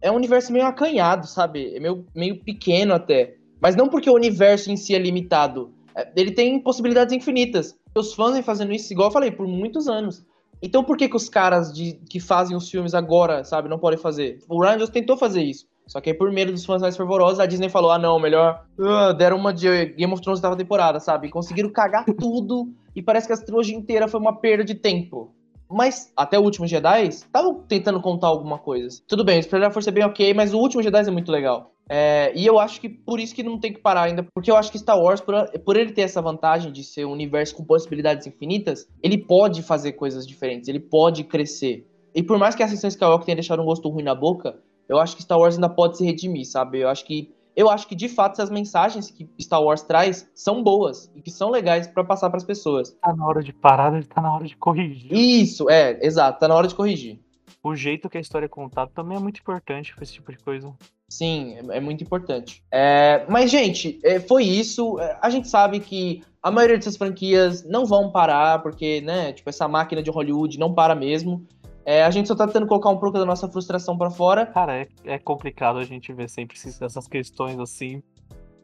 é 0.03 0.11
um 0.11 0.17
universo 0.17 0.53
meio 0.53 0.67
acanhado, 0.67 1.27
sabe? 1.27 1.75
É 1.75 1.81
meio, 1.81 2.05
meio 2.15 2.39
pequeno 2.45 2.93
até. 2.93 3.37
Mas 3.59 3.75
não 3.75 3.89
porque 3.89 4.11
o 4.11 4.15
universo 4.15 4.71
em 4.71 4.77
si 4.77 4.95
é 4.95 4.99
limitado. 4.99 5.73
É, 5.95 6.07
Ele 6.15 6.33
tem 6.33 6.61
possibilidades 6.61 7.15
infinitas. 7.15 7.75
Os 7.95 8.13
fãs 8.13 8.35
vêm 8.35 8.43
fazendo 8.43 8.75
isso, 8.75 8.93
igual 8.93 9.09
eu 9.09 9.13
falei, 9.13 9.31
por 9.31 9.49
muitos 9.49 9.89
anos. 9.89 10.23
Então 10.63 10.85
por 10.85 10.97
que, 10.97 11.09
que 11.09 11.17
os 11.17 11.29
caras 11.29 11.73
de, 11.73 11.95
que 12.09 12.21
fazem 12.21 12.57
os 12.57 12.71
filmes 12.71 12.95
agora, 12.95 13.43
sabe, 13.43 13.69
não 13.69 13.79
podem 13.79 13.99
fazer? 13.99 14.39
O 14.49 14.63
Ryan 14.63 14.79
Johnson 14.79 14.93
tentou 14.93 15.17
fazer 15.17 15.43
isso. 15.43 15.67
Só 15.87 16.01
que 16.01 16.11
aí, 16.11 16.17
por 16.17 16.31
medo 16.31 16.53
dos 16.53 16.65
fãs 16.65 16.81
mais 16.81 16.97
fervorosos, 16.97 17.41
a 17.41 17.47
Disney 17.47 17.69
falou: 17.69 17.91
ah, 17.91 17.99
não, 17.99 18.19
melhor. 18.19 18.65
ah, 18.81 19.13
deram 19.13 19.37
uma 19.37 19.53
de 19.53 19.87
Game 19.87 20.13
of 20.13 20.23
Thrones 20.23 20.41
da 20.41 20.55
temporada, 20.55 21.01
sabe? 21.01 21.29
Conseguiram 21.29 21.71
cagar 21.71 22.05
tudo 22.19 22.73
e 22.95 23.03
parece 23.03 23.27
que 23.27 23.33
a 23.33 23.37
trilogia 23.37 23.77
inteira 23.77 24.09
foi 24.09 24.21
uma 24.21 24.39
perda 24.39 24.65
de 24.65 24.75
tempo. 24.75 25.35
Mas 25.69 26.13
até 26.17 26.39
o 26.39 26.43
último 26.43 26.67
Jedi, 26.67 27.09
estavam 27.09 27.63
tentando 27.67 28.01
contar 28.01 28.29
alguma 28.29 28.59
coisa. 28.59 29.03
Tudo 29.09 29.25
bem, 29.25 29.41
o 29.41 29.61
da 29.61 29.71
Força 29.71 29.89
é 29.89 29.93
bem 29.93 30.05
ok, 30.05 30.35
mas 30.35 30.53
o 30.53 30.59
último 30.59 30.83
Jedi 30.83 31.09
é 31.09 31.11
muito 31.11 31.33
legal. 31.33 31.73
É, 31.95 32.33
e 32.35 32.47
eu 32.47 32.59
acho 32.59 32.81
que 32.81 32.89
por 32.89 33.21
isso 33.21 33.35
que 33.35 33.43
não 33.43 33.61
tem 33.61 33.71
que 33.71 33.79
parar 33.79 34.05
ainda, 34.05 34.27
porque 34.35 34.51
eu 34.51 34.57
acho 34.57 34.73
que 34.73 34.79
Star 34.79 34.99
Wars, 34.99 35.21
por, 35.21 35.35
por 35.61 35.77
ele 35.77 35.93
ter 35.93 36.01
essa 36.01 36.23
vantagem 36.23 36.73
de 36.73 36.83
ser 36.83 37.05
um 37.05 37.13
universo 37.13 37.55
com 37.55 37.67
possibilidades 37.67 38.27
infinitas, 38.27 38.89
ele 39.03 39.19
pode 39.19 39.63
fazer 39.63 39.93
coisas 39.93 40.27
diferentes, 40.27 40.71
ele 40.71 40.81
pode 40.81 41.23
crescer. 41.23 41.87
E 42.15 42.23
por 42.23 42.39
mais 42.39 42.55
que 42.55 42.63
a 42.63 42.67
Ascensão 42.67 42.89
Skywalker 42.89 43.27
tenha 43.27 43.37
deixado 43.37 43.61
um 43.61 43.67
gosto 43.67 43.91
ruim 43.91 44.05
na 44.05 44.15
boca, 44.15 44.59
eu 44.89 44.99
acho 44.99 45.15
que 45.15 45.23
Star 45.23 45.39
Wars 45.39 45.57
ainda 45.57 45.69
pode 45.69 45.99
se 45.99 46.05
redimir, 46.07 46.47
sabe? 46.47 46.81
Eu 46.81 46.89
acho 46.89 47.05
que 47.05 47.31
eu 47.55 47.69
acho 47.69 47.87
que 47.87 47.95
de 47.95 48.09
fato 48.09 48.33
essas 48.33 48.49
mensagens 48.49 49.11
que 49.11 49.29
Star 49.39 49.63
Wars 49.63 49.83
traz 49.83 50.27
são 50.35 50.63
boas 50.63 51.13
e 51.15 51.21
que 51.21 51.31
são 51.31 51.51
legais 51.51 51.87
pra 51.87 52.03
passar 52.03 52.31
pras 52.31 52.43
pessoas. 52.43 52.97
Tá 53.03 53.15
na 53.15 53.27
hora 53.27 53.43
de 53.43 53.53
parar, 53.53 53.93
ele 53.95 54.07
tá 54.07 54.23
na 54.23 54.35
hora 54.35 54.47
de 54.47 54.57
corrigir. 54.57 55.13
Isso, 55.13 55.69
é, 55.69 55.99
exato, 56.01 56.41
tá 56.41 56.49
na 56.49 56.55
hora 56.55 56.67
de 56.67 56.75
corrigir. 56.75 57.21
O 57.63 57.77
jeito 57.77 58.09
que 58.09 58.17
a 58.17 58.21
história 58.21 58.47
é 58.47 58.49
contada 58.49 58.91
também 58.95 59.19
é 59.19 59.21
muito 59.21 59.41
importante 59.41 59.95
pra 59.95 60.03
esse 60.03 60.15
tipo 60.15 60.33
de 60.33 60.39
coisa. 60.39 60.75
Sim, 61.13 61.57
é, 61.71 61.77
é 61.77 61.81
muito 61.81 62.03
importante. 62.03 62.65
É, 62.71 63.27
mas, 63.29 63.51
gente, 63.51 64.01
é, 64.03 64.19
foi 64.19 64.45
isso. 64.45 64.99
É, 64.99 65.19
A 65.21 65.29
gente 65.29 65.47
sabe 65.47 65.79
que 65.79 66.23
a 66.43 66.51
maioria 66.51 66.79
dessas 66.79 66.97
franquias 66.97 67.63
não 67.65 67.85
vão 67.85 68.11
parar, 68.11 68.63
porque, 68.63 69.03
né, 69.03 69.33
tipo, 69.35 69.49
essa 69.51 69.69
máquina 69.69 70.03
de 70.03 70.11
Hollywood 70.11 70.59
não 70.59 70.73
para 70.73 70.95
mesmo. 70.95 71.47
É, 71.85 72.03
a 72.03 72.11
gente 72.11 72.29
só 72.29 72.35
tá 72.35 72.47
tentando 72.47 72.67
colocar 72.67 72.89
um 72.89 72.97
pouco 72.97 73.19
da 73.19 73.27
nossa 73.27 73.47
frustração 73.47 73.99
pra 73.99 74.11
fora. 74.11 74.47
Cara, 74.47 74.75
é, 74.81 74.89
é 75.05 75.19
complicado 75.19 75.79
a 75.79 75.85
gente 75.85 76.13
ver 76.15 76.31
sempre 76.31 76.57
essas 76.57 77.07
questões 77.07 77.59
assim, 77.59 78.03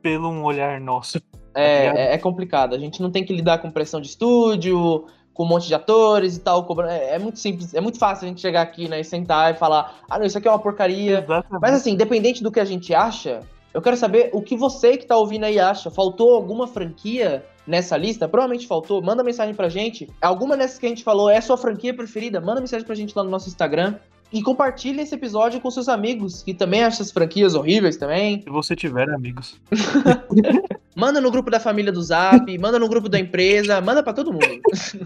pelo 0.00 0.30
um 0.30 0.42
olhar 0.42 0.80
nosso. 0.80 1.20
É, 1.54 1.86
é, 1.86 2.14
é 2.14 2.18
complicado. 2.18 2.74
A 2.74 2.78
gente 2.78 3.02
não 3.02 3.10
tem 3.10 3.24
que 3.24 3.34
lidar 3.34 3.58
com 3.58 3.70
pressão 3.70 4.00
de 4.00 4.08
estúdio, 4.08 5.04
com 5.38 5.44
um 5.44 5.48
monte 5.48 5.68
de 5.68 5.74
atores 5.74 6.36
e 6.36 6.40
tal. 6.40 6.64
cobra- 6.64 6.92
É, 6.92 7.14
é 7.14 7.18
muito 7.18 7.38
simples, 7.38 7.72
é 7.72 7.80
muito 7.80 7.96
fácil 7.96 8.24
a 8.24 8.28
gente 8.28 8.40
chegar 8.40 8.60
aqui, 8.60 8.88
né, 8.88 8.98
e 9.00 9.04
sentar 9.04 9.54
e 9.54 9.56
falar: 9.56 10.00
ah, 10.10 10.18
não, 10.18 10.26
isso 10.26 10.36
aqui 10.36 10.48
é 10.48 10.50
uma 10.50 10.58
porcaria. 10.58 11.20
Exatamente. 11.20 11.60
Mas 11.62 11.74
assim, 11.74 11.92
independente 11.92 12.42
do 12.42 12.50
que 12.50 12.58
a 12.58 12.64
gente 12.64 12.92
acha, 12.92 13.40
eu 13.72 13.80
quero 13.80 13.96
saber 13.96 14.30
o 14.32 14.42
que 14.42 14.56
você 14.56 14.96
que 14.96 15.06
tá 15.06 15.16
ouvindo 15.16 15.44
aí 15.44 15.60
acha. 15.60 15.90
Faltou 15.92 16.34
alguma 16.34 16.66
franquia 16.66 17.44
nessa 17.64 17.96
lista? 17.96 18.26
Provavelmente 18.26 18.66
faltou. 18.66 19.00
Manda 19.00 19.22
mensagem 19.22 19.54
pra 19.54 19.68
gente. 19.68 20.08
Alguma 20.20 20.56
dessas 20.56 20.76
que 20.78 20.86
a 20.86 20.88
gente 20.88 21.04
falou 21.04 21.30
é 21.30 21.36
a 21.36 21.42
sua 21.42 21.56
franquia 21.56 21.94
preferida? 21.94 22.40
Manda 22.40 22.60
mensagem 22.60 22.84
pra 22.84 22.96
gente 22.96 23.14
lá 23.16 23.22
no 23.22 23.30
nosso 23.30 23.48
Instagram. 23.48 23.94
E 24.30 24.42
compartilhe 24.42 25.00
esse 25.00 25.14
episódio 25.14 25.60
com 25.60 25.70
seus 25.70 25.88
amigos, 25.88 26.42
que 26.42 26.52
também 26.52 26.80
acham 26.80 26.96
essas 27.00 27.10
franquias 27.10 27.54
horríveis 27.54 27.96
também. 27.96 28.42
Se 28.42 28.50
você 28.50 28.76
tiver 28.76 29.08
amigos. 29.10 29.58
Manda 30.94 31.20
no 31.20 31.30
grupo 31.30 31.50
da 31.50 31.60
família 31.60 31.92
do 31.92 32.02
Zap, 32.02 32.58
manda 32.58 32.76
no 32.76 32.88
grupo 32.88 33.08
da 33.08 33.20
empresa, 33.20 33.80
manda 33.80 34.02
pra 34.02 34.12
todo 34.12 34.32
mundo. 34.32 34.60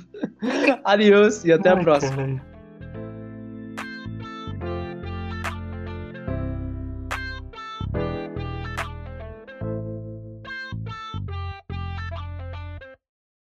Adiós 0.83 1.45
e 1.45 1.53
até 1.53 1.69
a 1.69 1.75
Ai, 1.77 1.83
próxima. 1.85 2.17
caralho. 2.17 2.52